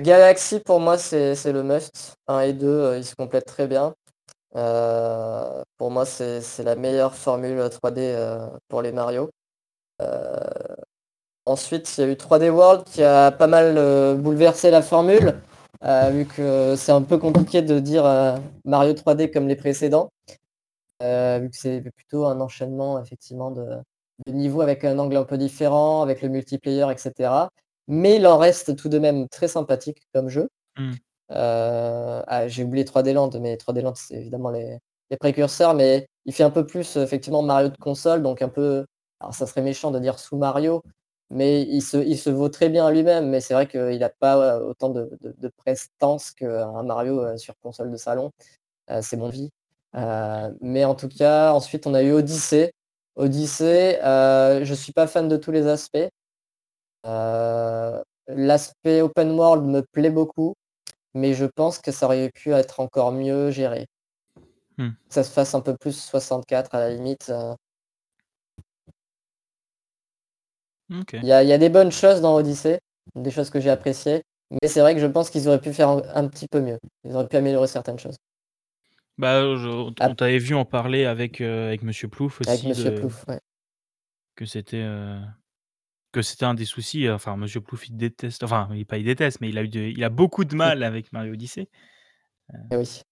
Galaxy 0.00 0.60
pour 0.60 0.78
moi 0.78 0.96
c'est 0.96 1.34
le 1.52 1.62
must, 1.64 2.14
1 2.28 2.40
et 2.42 2.52
2, 2.52 2.68
heu, 2.68 2.98
ils 2.98 3.04
se 3.04 3.16
complètent 3.16 3.46
très 3.46 3.66
bien. 3.66 3.94
Heu, 4.56 5.64
pour 5.78 5.90
moi 5.90 6.06
c'est 6.06 6.42
la 6.64 6.76
meilleure 6.76 7.14
formule, 7.14 7.68
3D, 7.70 8.00
heu, 8.16 8.38
pour 8.68 8.82
les 8.82 8.92
Mario. 8.92 9.30
Ensuite 11.46 11.96
il 11.98 12.00
y 12.02 12.04
a 12.04 12.10
eu 12.12 12.16
3D 12.16 12.50
World 12.50 12.84
qui 12.84 13.02
a 13.02 13.30
pas 13.32 13.46
mal, 13.46 13.74
bouleversé 14.18 14.70
la 14.70 14.82
formule, 14.82 15.34
vu 16.12 16.26
que 16.26 16.76
c'est 16.76 16.92
un 16.92 17.02
peu 17.02 17.18
compliqué 17.18 17.62
de 17.62 17.78
dire, 17.80 18.04
Mario 18.64 18.92
3D 18.94 19.30
comme 19.30 19.48
les 19.48 19.56
précédents, 19.56 20.10
vu 21.02 21.50
que 21.50 21.56
c'est 21.56 21.82
plutôt 21.96 22.26
un 22.26 22.40
enchaînement 22.40 23.00
effectivement 23.02 23.50
de 23.52 23.66
de 24.26 24.32
niveaux 24.32 24.62
avec 24.62 24.84
un 24.84 24.98
angle 24.98 25.16
un 25.18 25.24
peu 25.24 25.38
différent, 25.38 26.02
avec 26.02 26.22
le 26.22 26.28
multiplayer 26.30 26.86
et 26.92 26.98
cetera. 26.98 27.50
Mais 27.88 28.16
il 28.16 28.26
en 28.26 28.38
reste 28.38 28.76
tout 28.76 28.88
de 28.90 28.98
même 28.98 29.28
très 29.28 29.48
sympathique 29.48 30.02
comme 30.14 30.28
jeu. 30.28 30.48
mmh, 30.76 30.98
Heu, 31.30 31.34
ah, 32.26 32.48
j'ai 32.48 32.64
oublié 32.64 32.84
3D 32.84 33.12
Land, 33.12 33.30
mais 33.40 33.56
3D 33.56 33.82
Land, 33.82 33.94
c'est 33.96 34.14
évidemment 34.16 34.50
les 34.50 34.78
les 35.10 35.16
précurseurs, 35.16 35.74
mais 35.74 36.06
il 36.26 36.34
fait 36.34 36.42
un 36.44 36.50
peu 36.50 36.66
plus, 36.66 36.96
heu, 36.98 37.02
effectivement 37.02 37.42
Mario 37.42 37.68
de 37.70 37.76
console, 37.78 38.22
donc 38.22 38.42
un 38.42 38.48
peu 38.50 38.86
alors 39.20 39.34
ça 39.34 39.46
serait 39.46 39.62
méchant 39.62 39.90
de 39.90 39.98
dire 39.98 40.18
sous 40.18 40.36
Mario, 40.36 40.82
mais 41.30 41.62
il 41.62 41.82
se 41.82 41.96
il 41.98 42.18
se 42.18 42.30
vaut 42.30 42.48
très 42.50 42.68
bien 42.70 42.86
à 42.86 42.90
lui-même, 42.92 43.28
mais 43.30 43.40
c'est 43.40 43.54
vrai 43.54 43.66
qu'il 43.68 44.02
a 44.04 44.10
pas, 44.10 44.58
heu, 44.60 44.64
autant 44.66 44.90
de 44.90 45.10
de 45.22 45.34
de 45.38 45.48
prestance 45.56 46.30
qu'un 46.32 46.82
Mario, 46.84 47.36
sur 47.38 47.54
console 47.62 47.90
de 47.90 47.96
salon, 47.96 48.32
c'est 49.02 49.16
mon. 49.16 49.30
Heu, 49.96 50.56
mais 50.60 50.84
en 50.84 50.94
tout 50.94 51.08
cas, 51.08 51.52
ensuite 51.52 51.86
on 51.86 51.94
a 51.94 52.02
eu 52.02 52.12
Odyssey. 52.12 52.72
Odyssey, 53.16 53.98
je 54.02 54.74
suis 54.74 54.92
pas 54.92 55.06
fan 55.06 55.28
de 55.28 55.36
tous 55.36 55.50
les 55.52 55.66
aspects. 55.66 55.98
Heu, 57.06 58.02
l'aspect 58.28 59.00
open 59.02 59.32
world 59.32 59.64
me 59.64 59.82
plaît 59.92 60.10
beaucoup. 60.10 60.54
Mais 61.14 61.34
je 61.34 61.46
pense 61.46 61.78
que 61.80 61.92
ça 61.92 62.06
aurait 62.06 62.30
pu 62.34 62.52
être 62.52 62.80
encore 62.80 63.12
mieux 63.12 63.50
géré. 63.50 63.86
Que 65.08 65.14
ça 65.14 65.24
se 65.24 65.30
fasse 65.30 65.54
un 65.54 65.60
peu 65.60 65.76
plus 65.76 65.98
64 66.00 66.74
à 66.74 66.80
la 66.80 66.90
limite, 66.94 67.30
OK. 70.90 71.14
il 71.14 71.26
y 71.26 71.32
a 71.32 71.42
il 71.42 71.48
y 71.48 71.52
a 71.52 71.58
des 71.58 71.68
bonnes 71.68 71.92
choses 71.92 72.20
dans 72.20 72.34
Odyssey, 72.34 72.78
des 73.14 73.30
choses 73.30 73.50
que 73.50 73.60
j'ai 73.60 73.70
appréciées, 73.70 74.22
mais 74.50 74.68
c'est 74.68 74.80
vrai 74.80 74.94
que 74.94 75.00
je 75.00 75.06
pense 75.06 75.30
qu'ils 75.30 75.48
auraient 75.48 75.60
pu 75.60 75.72
faire 75.72 75.88
un 75.88 76.02
un 76.14 76.28
petit 76.28 76.46
peu 76.48 76.60
mieux. 76.60 76.78
Ils 77.04 77.14
auraient 77.14 77.28
pu 77.28 77.36
améliorer 77.36 77.66
certaines 77.66 77.98
choses. 77.98 78.16
Bah, 79.18 79.40
je 79.56 79.68
on 79.68 80.14
t'avait 80.14 80.38
vu 80.38 80.54
en 80.54 80.64
parler 80.64 81.04
avec, 81.04 81.40
avec 81.40 81.82
Monsieur 81.82 82.08
Plouf 82.08 82.40
avec 82.46 82.60
aussi 82.60 82.68
Monsieur 82.68 82.90
de 82.90 82.98
Plouf, 82.98 83.26
ouais. 83.28 83.40
que 84.36 84.44
c'était, 84.46 84.82
heu 84.82 85.20
Que 86.18 86.22
c'était 86.22 86.46
un 86.46 86.54
des 86.54 86.64
soucis, 86.64 87.06
heu, 87.06 87.14
enfin 87.14 87.36
Monsieur 87.36 87.60
Plouf 87.60 87.88
il 87.88 87.96
déteste 87.96 88.42
enfin 88.42 88.68
il 88.74 88.84
pas 88.84 88.98
il 88.98 89.04
déteste, 89.04 89.40
mais 89.40 89.50
il 89.50 89.56
a 89.56 89.62
eu 89.62 89.68
de 89.68 89.78
il 89.78 90.02
a 90.02 90.08
beaucoup 90.08 90.44
de 90.44 90.56
mal 90.56 90.82
avec 90.82 91.12
Mario 91.12 91.34
Odyssey. 91.34 91.68
Et 92.72 92.76
oui. 92.76 93.02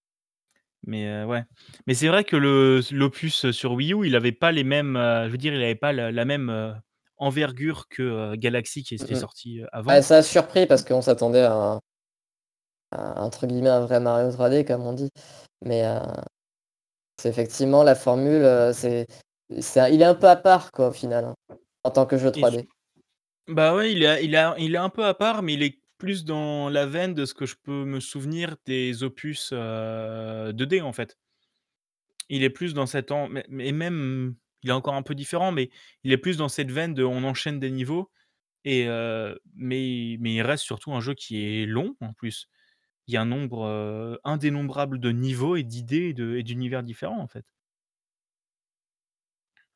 Mais 0.88 1.06
heu, 1.06 1.24
ouais. 1.24 1.44
Mais 1.86 1.94
c'est 1.94 2.08
vrai 2.08 2.24
que 2.24 2.34
le 2.34 2.80
l'opus 2.90 3.52
sur 3.52 3.74
Wii 3.74 3.94
U, 3.94 4.04
il 4.08 4.16
avait 4.16 4.32
pas 4.32 4.50
les 4.50 4.64
mêmes, 4.64 4.94
je 4.96 5.28
veux 5.28 5.38
dire, 5.38 5.54
il 5.54 5.62
avait 5.62 5.76
pas 5.76 5.92
la 5.92 6.10
la 6.10 6.24
même, 6.24 6.74
envergure 7.18 7.86
que, 7.88 8.34
Galaxy 8.34 8.82
qui 8.82 8.96
était 8.96 9.14
sorti, 9.14 9.60
avant. 9.70 10.02
ça 10.02 10.16
a 10.16 10.22
surpris 10.24 10.66
parce 10.66 10.82
qu'on 10.82 11.00
s'attendait 11.00 11.42
à 11.42 11.52
un 11.54 11.80
à 12.90 13.22
entre 13.22 13.46
guillemets 13.46 13.68
«un 13.70 13.86
vrai 13.86 14.00
Mario 14.00 14.30
3D» 14.30 14.64
comme 14.64 14.82
on 14.82 14.94
dit. 14.94 15.10
Mais 15.64 15.84
c'est 17.22 17.28
effectivement 17.28 17.84
la 17.84 17.94
formule, 17.94 18.44
c'est 18.74 19.06
c'est 19.60 19.78
un 19.78 19.88
il 19.88 20.02
est 20.02 20.04
un 20.06 20.16
peu 20.16 20.28
à 20.28 20.34
part 20.34 20.72
quoi, 20.72 20.88
au 20.88 20.92
final, 20.92 21.24
hein, 21.24 21.34
en 21.84 21.90
tant 21.92 22.04
que 22.04 22.18
jeu 22.18 22.32
Et 22.34 22.34
j 22.34 22.40
3D. 22.42 22.66
Bah, 23.48 23.74
ouais, 23.74 23.92
il 23.92 24.02
est 24.02 24.24
il 24.24 24.35
est 24.35 24.44
il 24.59 24.74
est 24.74 24.78
un 24.78 24.88
peu 24.90 25.04
à 25.04 25.14
part, 25.14 25.42
mais 25.42 25.54
il 25.54 25.62
est 25.62 25.80
plus 25.98 26.24
dans 26.24 26.68
la 26.68 26.87
veine 26.87 27.14
de 27.14 27.24
ce 27.24 27.35
que 27.35 27.46
je 27.46 27.56
peux 27.62 27.85
me 27.85 28.00
souvenir 28.00 28.56
des 28.66 29.02
opus, 29.02 29.50
heu, 29.52 30.52
2D, 30.52 30.80
en 30.82 30.92
fait. 30.92 31.16
Il 32.28 32.42
est 32.44 32.50
plus 32.50 32.74
dans 32.74 32.87
cet 32.87 33.12
en 33.12 33.28
mais 33.28 33.44
mais 33.48 33.72
même, 33.72 34.35
il 34.62 34.70
est 34.70 34.72
encore 34.72 34.94
un 34.94 35.02
peu 35.02 35.14
différent, 35.14 35.52
mais 35.52 35.70
il 36.04 36.12
est 36.12 36.18
plus 36.18 36.37
dans 36.37 36.48
cette 36.48 36.70
veine 36.70 36.94
de 36.94 37.04
on 37.04 37.22
enchaîne 37.24 37.61
des 37.61 37.70
niveaux 37.70 38.11
et 38.64 38.87
heu, 38.88 39.38
mais 39.56 40.16
mais 40.20 40.35
il 40.37 40.42
reste 40.42 40.64
surtout 40.64 40.92
un 40.94 41.00
jeu 41.00 41.14
qui 41.14 41.38
est 41.62 41.66
long, 41.66 41.96
en 42.00 42.12
plus. 42.14 42.48
Il 43.09 43.14
y 43.14 43.18
a 43.18 43.22
un 43.22 43.26
nombre, 43.26 43.66
heu, 43.66 44.20
indénombrable 44.24 45.00
de 45.00 45.11
niveaux 45.12 45.56
et 45.56 45.64
d'idées 45.64 46.11
et 46.11 46.14
de 46.14 46.37
et 46.37 46.44
d'univers 46.44 46.82
différents, 46.85 47.20
en 47.20 47.28
fait. 47.28 47.46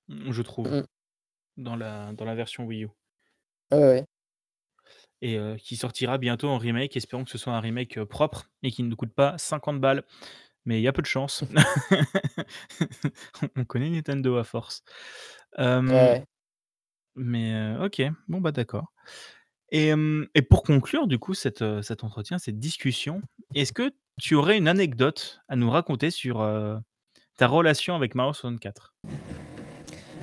Mmh, 0.09 0.33
je 0.33 0.43
trouve, 0.43 0.69
Mmh. 0.69 0.85
dans 1.59 1.77
la 1.77 2.13
dans 2.15 2.25
la 2.27 2.35
version 2.37 2.65
Wii 2.67 2.85
U. 2.85 2.89
Ouais, 3.73 3.79
ouais. 3.79 4.05
Et 5.23 5.37
heu, 5.39 5.57
qui 5.57 5.77
sortira 5.77 6.19
bientôt 6.19 6.49
en 6.49 6.59
remake. 6.59 6.97
Espérons 6.97 7.25
que 7.25 7.31
ce 7.31 7.39
soit 7.39 7.53
un 7.53 7.61
remake, 7.61 7.99
heu, 7.99 8.07
propre 8.07 8.49
et 8.63 8.71
qui 8.71 8.83
ne 8.83 8.95
coûte 8.95 9.13
pas 9.13 9.37
50 9.39 9.81
balles, 9.81 10.05
mais 10.65 10.81
il 10.81 10.83
y 10.83 10.89
a 10.89 10.93
peu 10.93 11.03
de 11.03 11.07
chance. 11.07 11.45
On 11.51 11.55
on 13.57 13.65
connaît 13.65 13.91
Nintendo 13.91 14.37
à 14.37 14.45
force. 14.45 14.83
Ouais, 15.59 15.65
Hem, 15.65 15.89
ouais. 15.93 16.25
mais 17.17 17.53
heu, 17.55 17.85
OK, 17.85 18.03
bon, 18.29 18.41
bah, 18.41 18.53
d'accord 18.53 18.93
et 19.73 19.89
hem 19.89 20.27
et 20.35 20.43
pour 20.43 20.63
conclure, 20.65 21.07
du 21.07 21.19
coup, 21.19 21.35
cet, 21.35 21.63
heu, 21.63 21.83
cet 21.83 22.05
entretien, 22.05 22.39
cette 22.39 22.59
discussion, 22.59 23.23
est-ce 23.55 23.73
que 23.73 23.93
tu 24.21 24.35
aurais 24.35 24.59
une 24.59 24.69
anecdote 24.69 25.41
à 25.49 25.57
nous 25.57 25.71
raconter 25.71 26.11
sur, 26.11 26.43
heu, 26.43 26.79
ta 27.39 27.47
relation 27.49 27.95
avec 27.97 28.15
Mario 28.15 28.33
64? 28.33 28.95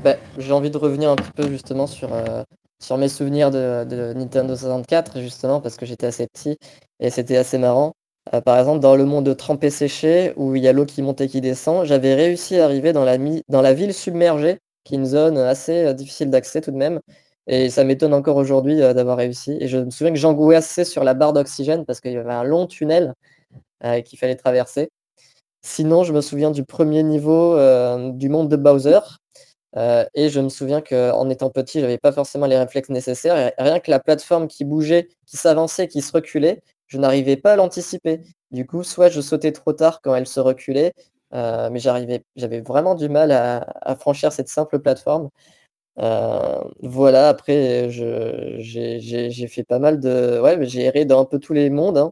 Bah, 0.04 0.16
j'ai 0.38 0.52
envie 0.52 0.70
de 0.72 0.78
revenir 0.78 1.10
un 1.12 1.16
petit 1.16 1.32
peu 1.32 1.50
justement 1.50 1.88
sur, 1.88 2.14
heu, 2.14 2.44
sur 2.80 2.98
mes 2.98 3.10
souvenirs 3.10 3.52
de 3.52 4.14
Nintendo 4.14 4.56
64 4.56 5.20
justement 5.22 5.62
parce 5.62 5.78
que 5.78 5.86
j'étais 5.86 6.08
assez 6.08 6.28
petit 6.28 6.58
et 7.00 7.10
c'était 7.10 7.38
assez 7.38 7.58
marrant. 7.58 7.94
Heu, 8.34 8.42
par 8.42 8.60
exemple, 8.60 8.80
dans 8.82 8.96
le 8.96 9.06
monde 9.06 9.36
trempé 9.38 9.70
séché 9.70 10.34
où 10.38 10.56
il 10.56 10.64
y 10.64 10.68
a 10.68 10.74
l'eau 10.74 10.86
qui 10.86 11.02
monte 11.02 11.22
et 11.22 11.28
qui 11.28 11.42
descend, 11.42 11.86
j'avais 11.86 12.14
réussi 12.16 12.58
à 12.60 12.66
arriver 12.66 12.94
dans 12.94 13.04
la 13.06 13.74
ville 13.74 13.94
submergée, 13.94 14.60
qui 14.84 14.96
est 14.96 14.98
une 14.98 15.06
zone 15.06 15.38
assez, 15.38 15.86
heu, 15.88 15.94
difficile 15.94 16.30
d'accès 16.30 16.62
tout 16.62 16.72
de 16.72 16.78
même 16.78 17.00
et 17.48 17.70
ça 17.70 17.84
m'étonne 17.86 18.14
encore 18.14 18.36
aujourd'hui, 18.38 18.82
heu, 18.82 18.94
d'avoir 18.94 19.18
réussi 19.18 19.58
et 19.62 19.68
je 19.68 19.78
me 19.80 19.90
souviens 19.90 20.12
que 20.14 20.20
j'angoissais 20.20 20.86
sur 20.86 21.04
la 21.04 21.14
barre 21.16 21.34
d'oxygène 21.34 21.86
parce 21.86 22.02
qu'il 22.02 22.12
y 22.14 22.18
avait 22.18 22.32
un 22.34 22.44
long 22.44 22.68
tunnel, 22.68 23.14
qu'il 24.06 24.20
fallait 24.20 24.36
traverser. 24.36 24.90
Sinon, 25.64 26.04
je 26.04 26.14
me 26.14 26.22
souviens 26.22 26.52
du 26.52 26.64
1er 26.66 27.04
niveau, 27.04 27.58
du 28.14 28.30
monde 28.30 28.50
de 28.50 28.58
Bowser, 28.58 29.00
heu 29.78 30.06
et 30.16 30.30
je 30.30 30.40
me 30.42 30.50
souviens 30.50 30.82
qu'en 30.82 31.30
étant 31.30 31.50
petit, 31.52 31.82
j'avais 31.82 32.00
pas 32.00 32.12
forcément 32.14 32.48
les 32.48 32.58
réflexes 32.58 32.90
nécessaires 32.90 33.52
rien 33.60 33.80
que 33.80 33.92
la 33.92 34.00
plateforme 34.02 34.48
qui 34.50 34.66
bougeait, 34.66 35.10
qui 35.28 35.38
s'avançait, 35.38 35.88
qui 35.88 36.02
se 36.02 36.12
reculait, 36.14 36.62
je 36.88 36.98
n'arrivais 37.00 37.38
pas 37.38 37.54
à 37.54 37.56
l'anticiper. 37.58 38.22
Du 38.52 38.66
coup, 38.68 38.84
soit 38.84 39.10
je 39.10 39.22
sautais 39.22 39.52
trop 39.54 39.74
tard 39.74 40.02
quand 40.02 40.16
elle 40.16 40.28
se 40.28 40.40
reculait, 40.42 40.94
heu, 41.36 41.70
mais 41.72 41.80
j'avais 41.80 42.62
vraiment 42.62 42.96
du 42.96 43.10
mal 43.10 43.32
à 43.32 43.96
franchir 43.98 44.32
cette 44.34 44.50
simple 44.50 44.80
plateforme. 44.80 45.30
Heu, 46.00 46.04
voilà, 46.84 47.30
après 47.30 47.90
je 47.92 48.58
j'ai 48.60 49.48
fait 49.48 49.64
pas 49.64 49.80
mal 49.80 50.00
de 50.00 50.40
ouais, 50.42 50.58
j'ai 50.68 50.84
erré 50.86 51.06
dans 51.06 51.22
un 51.22 51.26
peu 51.26 51.40
tous 51.40 51.54
les 51.54 51.70
mondes, 51.72 51.98
hein. 52.00 52.12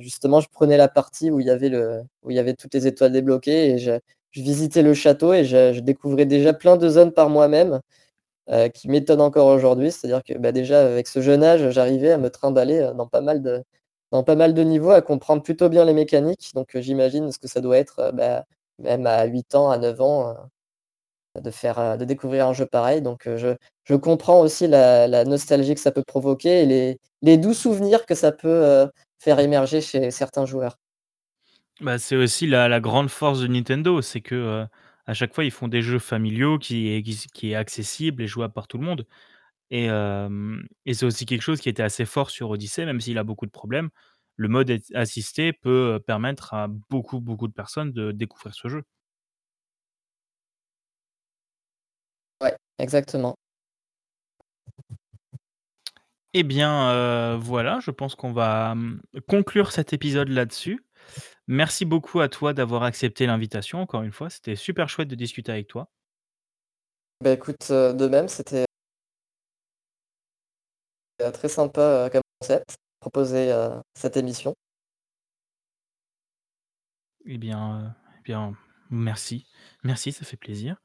Justement, 0.00 0.40
je 0.40 0.48
prenais 0.50 0.76
la 0.76 0.88
partie 0.88 1.30
où 1.30 1.40
il 1.40 1.46
y 1.46 1.50
avait 2.38 2.54
toutes 2.54 2.74
les 2.74 2.86
étoiles 2.86 3.12
débloquées 3.12 3.70
et 3.72 3.78
je 4.32 4.42
visitais 4.42 4.82
le 4.82 4.94
château 4.94 5.32
et 5.34 5.44
je 5.44 5.80
découvrais 5.80 6.26
déjà 6.26 6.52
plein 6.52 6.76
de 6.76 6.88
zones 6.88 7.12
par 7.12 7.30
moi-même, 7.30 7.80
heu, 8.50 8.68
qui 8.70 8.88
m'étonnent 8.88 9.20
encore 9.22 9.48
aujourd'hui. 9.48 9.92
C'est-à-dire 9.92 10.22
que, 10.24 10.38
bah, 10.38 10.52
déjà 10.52 10.86
avec 10.86 11.08
ce 11.08 11.20
jeune 11.22 11.44
âge, 11.44 11.70
j'arrivais 11.70 12.12
à 12.12 12.18
me 12.18 12.30
trimballer, 12.30 12.80
heu, 12.80 12.94
dans 12.94 13.06
pas 13.08 13.20
mal 13.22 13.42
de 13.42 13.62
dans 14.12 14.24
pas 14.24 14.36
mal 14.36 14.54
de 14.54 14.62
niveaux, 14.62 14.90
à 14.92 15.02
comprendre 15.02 15.42
plutôt 15.42 15.68
bien 15.70 15.84
les 15.84 15.94
mécaniques. 15.94 16.52
Donc 16.54 16.76
heu, 16.76 16.80
j'imagine 16.82 17.32
ce 17.32 17.38
que 17.38 17.48
ça 17.48 17.60
doit 17.62 17.78
être, 17.78 18.12
bah, 18.14 18.44
même 18.80 19.06
à 19.06 19.24
8 19.26 19.54
ans, 19.56 19.70
à 19.70 19.78
9 19.78 20.00
ans, 20.00 20.36
de 21.40 21.50
faire, 21.50 21.98
de 21.98 22.04
découvrir 22.04 22.46
un 22.48 22.52
jeu 22.52 22.66
pareil. 22.66 23.02
Donc 23.02 23.28
je 23.84 23.94
comprends 23.96 24.40
aussi 24.40 24.66
la 24.68 25.24
nostalgie 25.24 25.74
que 25.74 25.80
ça 25.80 25.92
peut 25.92 26.04
provoquer 26.04 26.62
et 26.64 26.98
les 27.22 27.36
doux 27.38 27.54
souvenirs 27.54 28.06
que 28.06 28.14
ça 28.14 28.32
peut, 28.32 28.88
faire 29.18 29.38
émerger 29.40 29.80
chez 29.82 30.10
certains 30.10 30.46
joueurs. 30.46 30.76
Bah, 31.80 31.98
c'est 31.98 32.16
aussi 32.16 32.46
la 32.46 32.68
la 32.68 32.80
grande 32.80 33.08
force 33.08 33.40
de 33.40 33.46
Nintendo, 33.46 34.02
c'est 34.02 34.20
que, 34.20 34.34
heu, 34.34 34.66
à 35.06 35.14
chaque 35.14 35.34
fois, 35.34 35.44
ils 35.44 35.50
font 35.50 35.66
des 35.68 35.80
jeux 35.82 35.98
familiaux 35.98 36.58
qui 36.58 36.88
est 36.88 37.02
qui 37.02 37.12
s 37.12 37.26
qui 37.32 37.52
est 37.52 37.54
accessible 37.54 38.22
et 38.22 38.26
jouable 38.26 38.52
par 38.52 38.68
tout 38.68 38.76
le 38.78 38.84
monde 38.84 39.06
et 39.70 39.86
hem 39.86 40.66
et 40.86 40.94
c'est 40.94 41.06
aussi 41.06 41.26
quelque 41.26 41.42
chose 41.42 41.60
qui 41.60 41.68
était 41.70 41.82
assez 41.84 42.04
fort 42.06 42.30
sur 42.30 42.50
Odyssey, 42.50 42.86
même 42.86 43.00
s'il 43.00 43.18
a 43.18 43.24
beaucoup 43.24 43.46
de 43.46 43.50
problèmes. 43.52 43.90
Le 44.36 44.48
mode 44.48 44.78
assisté 44.94 45.52
peut, 45.54 45.96
heu, 45.96 46.00
permettre 46.00 46.54
à 46.54 46.68
beaucoup, 46.90 47.20
beaucoup 47.20 47.48
de 47.48 47.54
personnes 47.54 47.92
de 47.92 48.12
découvrir 48.12 48.54
ce 48.54 48.68
jeu. 48.68 48.84
Ouais, 52.40 52.56
exactement. 52.78 53.36
Eh 56.34 56.44
bien, 56.44 56.92
heu, 56.92 57.36
voilà, 57.40 57.80
je 57.80 57.90
pense 57.90 58.14
qu'on 58.14 58.32
va, 58.32 58.74
mmh, 58.76 59.00
conclure 59.28 59.72
cet 59.72 59.92
épisode 59.92 60.28
là-dessus. 60.28 60.84
Merci 61.52 61.84
beaucoup 61.84 62.20
à 62.20 62.28
toi 62.28 62.54
d'avoir 62.54 62.84
accepté 62.84 63.26
l'invitation 63.26 63.80
encore 63.80 64.04
une 64.04 64.12
fois, 64.12 64.30
c'était 64.30 64.54
super 64.54 64.88
chouette 64.88 65.08
de 65.08 65.16
discuter 65.16 65.50
avec 65.50 65.66
toi. 65.66 65.90
Bah, 67.22 67.32
écoute, 67.32 67.66
heu, 67.70 67.92
de 67.92 68.06
même, 68.06 68.28
c'était 68.28 68.64
heu, 71.20 71.32
très 71.32 71.48
sympa, 71.48 72.06
heu, 72.06 72.10
comme 72.10 72.22
concept, 72.40 72.76
proposer, 73.00 73.50
heu, 73.52 73.80
cette 73.94 74.16
émission. 74.16 74.54
Eh 77.26 77.38
bien, 77.38 77.80
heu, 77.80 77.88
eh 78.18 78.22
bien, 78.24 78.54
merci. 78.90 79.46
Merci, 79.84 80.12
ça 80.12 80.24
fait 80.24 80.36
plaisir 80.36 80.76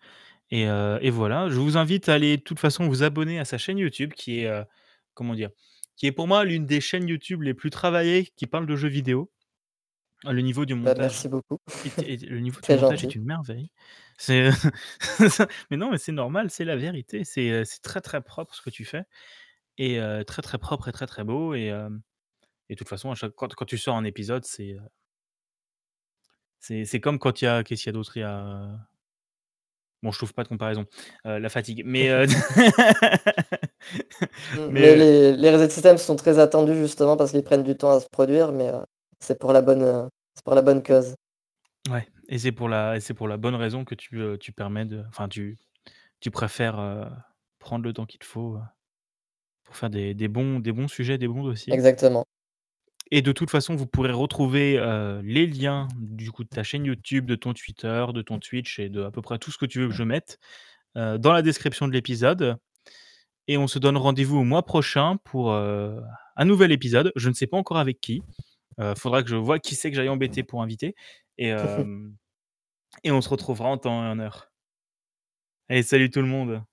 et 0.51 0.67
heu 0.67 0.99
et 1.01 1.12
voilà, 1.12 1.49
je 1.49 1.60
vous 1.60 1.78
invite 1.78 2.10
à 2.10 2.15
aller 2.15 2.38
de 2.38 2.41
toute 2.43 2.60
façon 2.60 2.88
vous 2.88 3.04
abonner 3.04 3.39
à 3.39 3.45
sa 3.45 3.58
chaîne 3.60 3.78
YouTube 3.80 4.13
qui 4.15 4.41
est, 4.41 4.47
heu, 4.47 4.65
comment 5.15 5.36
dire? 5.36 5.51
Qui 5.97 6.08
est 6.08 6.13
pour 6.13 6.28
moi 6.28 6.45
l'une 6.45 6.65
des 6.65 6.82
chaînes 6.82 7.08
YouTube 7.10 7.43
les 7.43 7.54
plus 7.54 7.69
travaillées 7.71 8.28
qui 8.38 8.47
parlent 8.47 8.67
de 8.67 8.75
jeux 8.78 8.89
vidéo. 8.89 9.32
Le 10.26 10.42
niveau 10.42 10.66
du 10.66 10.76
Bah, 10.82 10.94
montage 10.94 10.96
merci 10.96 11.28
beaucoup. 11.28 11.58
est 11.84 12.00
est 12.00 12.24
le 12.26 12.40
niveau 12.40 12.60
du 12.62 12.72
Très 12.72 12.78
montage 12.78 13.04
est 13.04 13.16
gentil. 13.16 13.16
une 13.16 13.26
merveille. 13.26 13.72
C'est 14.18 14.50
mais 15.72 15.78
non, 15.78 15.92
mais 15.92 15.98
c'est 15.98 16.12
normal, 16.14 16.50
c'est 16.52 16.66
la 16.66 16.76
vérité, 16.78 17.24
c'est, 17.26 17.50
heu, 17.52 17.66
c'est 17.66 17.82
très, 17.82 18.02
très 18.02 18.22
propre 18.22 18.56
ce 18.56 18.62
que 18.62 18.70
tu 18.72 18.86
fais 18.86 19.04
et 19.80 20.00
heu, 20.00 20.26
très, 20.26 20.42
très 20.44 20.60
propre 20.60 20.90
et 20.90 20.94
très, 20.94 21.08
très 21.08 21.24
beau 21.26 21.56
et 21.56 21.68
hem 21.68 22.02
et 22.70 22.76
de 22.76 22.80
toute 22.80 22.90
façon 22.90 23.12
à 23.12 23.16
chaque 23.16 23.34
quand 23.36 23.54
quand 23.56 23.66
tu 23.66 23.78
sors 23.80 23.98
un 23.98 24.06
épisode, 24.06 24.46
c'est, 24.46 24.74
heu 24.76 24.82
c'est 26.60 26.84
c'est 26.86 27.00
comme 27.00 27.20
quand 27.20 27.42
il 27.42 27.46
y 27.46 27.48
a 27.48 27.64
qu'est-ce 27.64 27.84
qu'il 27.84 27.90
y 27.90 27.92
a 27.92 27.94
d'autre? 27.94 28.18
Il 28.18 28.22
y 28.22 28.24
a, 28.24 28.78
bon, 30.04 30.12
je 30.12 30.18
trouve 30.20 30.34
pas 30.34 30.44
de 30.44 30.48
comparaison, 30.50 30.86
heu, 31.26 31.40
la 31.40 31.50
fatigue, 31.50 31.84
mais 31.86 32.10
heu 32.10 32.26
Mmh, 34.54 34.70
mais 34.70 34.82
mais 34.82 34.96
heu 34.96 34.96
les 34.96 35.36
les 35.36 35.52
Reset 35.52 35.70
System 35.70 35.98
sont 35.98 36.16
très 36.16 36.40
attendus 36.40 36.76
justement 36.76 37.18
parce 37.18 37.32
qu'ils 37.32 37.44
prennent 37.44 37.64
du 37.64 37.76
temps 37.78 37.92
à 37.92 38.00
se 38.00 38.08
produire, 38.10 38.52
mais 38.52 38.70
heu, 38.72 38.84
c'est 39.26 39.40
pour 39.40 39.54
la 39.54 39.62
bonne, 39.62 39.82
heu, 39.82 40.10
c'est 40.36 40.44
pour 40.44 40.56
la 40.56 40.62
bonne 40.62 40.84
cause. 40.84 41.16
Ouais 41.90 42.08
et 42.28 42.40
c'est 42.40 42.52
pour 42.52 42.70
la 42.70 42.98
et 42.98 43.00
c'est 43.00 43.14
pour 43.14 43.28
la 43.28 43.38
bonne 43.38 43.56
raison 43.56 43.86
que 43.86 43.96
tu, 43.96 44.20
heu, 44.20 44.38
tu 44.38 44.52
permets 44.52 44.86
de 44.86 45.04
enfin 45.10 45.28
tu 45.28 45.58
tu 46.20 46.32
préfères, 46.32 46.80
heu, 46.80 47.06
prendre 47.60 47.84
le 47.84 47.94
temps 47.94 48.06
qu'il 48.06 48.20
te 48.20 48.26
faut, 48.26 48.58
pour 49.64 49.76
faire 49.76 49.90
des 49.90 50.14
des 50.14 50.28
bons 50.28 50.60
des 50.60 50.72
bons 50.72 50.88
sujets, 50.88 51.18
des 51.18 51.28
bons 51.28 51.44
dossiers 51.44 51.74
Exactement. 51.74 52.26
et 53.12 53.22
de 53.22 53.32
toute 53.32 53.50
façon, 53.50 53.76
vous 53.76 53.86
pourrez 53.86 54.12
retrouver, 54.12 54.80
les 55.24 55.46
liens 55.48 55.88
du 55.98 56.32
coup 56.32 56.44
de 56.44 56.50
ta 56.50 56.64
chaîne 56.64 56.86
YouTube, 56.86 57.26
de 57.26 57.36
ton 57.36 57.54
Twitter, 57.54 58.06
de 58.14 58.22
ton 58.22 58.40
Twitch 58.40 58.80
et 58.80 58.90
d'à 58.90 59.12
peu 59.12 59.22
près 59.22 59.38
tout 59.38 59.52
ce 59.52 59.58
que 59.58 59.66
tu 59.66 59.80
veux 59.80 59.88
que 59.88 59.94
je 59.94 60.04
mette, 60.04 60.40
dans 60.96 61.32
la 61.32 61.42
description 61.42 61.88
de 61.88 61.94
l'épisode 61.94 62.58
et 63.48 63.58
on 63.58 63.68
se 63.68 63.78
donne 63.78 63.98
rendez-vous 63.98 64.38
au 64.38 64.44
mois 64.44 64.66
prochain 64.66 65.18
pour, 65.18 65.54
un 66.38 66.46
nouvel 66.46 66.72
épisode. 66.72 67.12
Je 67.16 67.30
ne 67.30 67.34
sais 67.34 67.48
pas 67.48 67.58
encore 67.58 67.78
avec 67.78 68.02
qui, 68.02 68.24
faudra 68.98 69.24
que 69.24 69.30
je 69.30 69.36
vois 69.36 69.60
qui 69.60 69.76
c'est 69.76 69.90
que 69.92 69.96
j'aille 69.98 70.10
embêter 70.10 70.44
pour 70.44 70.62
inviter 70.62 70.96
et 71.38 71.50
hem 71.50 72.16
et 73.04 73.12
on 73.12 73.22
se 73.22 73.30
retrouvera 73.30 73.70
en 73.70 73.78
temps 73.80 74.04
et 74.06 74.08
en 74.10 74.20
heure. 74.20 74.50
Allez, 75.70 75.84
salut 75.84 76.10
tout 76.12 76.22
le 76.22 76.28
monde! 76.28 76.66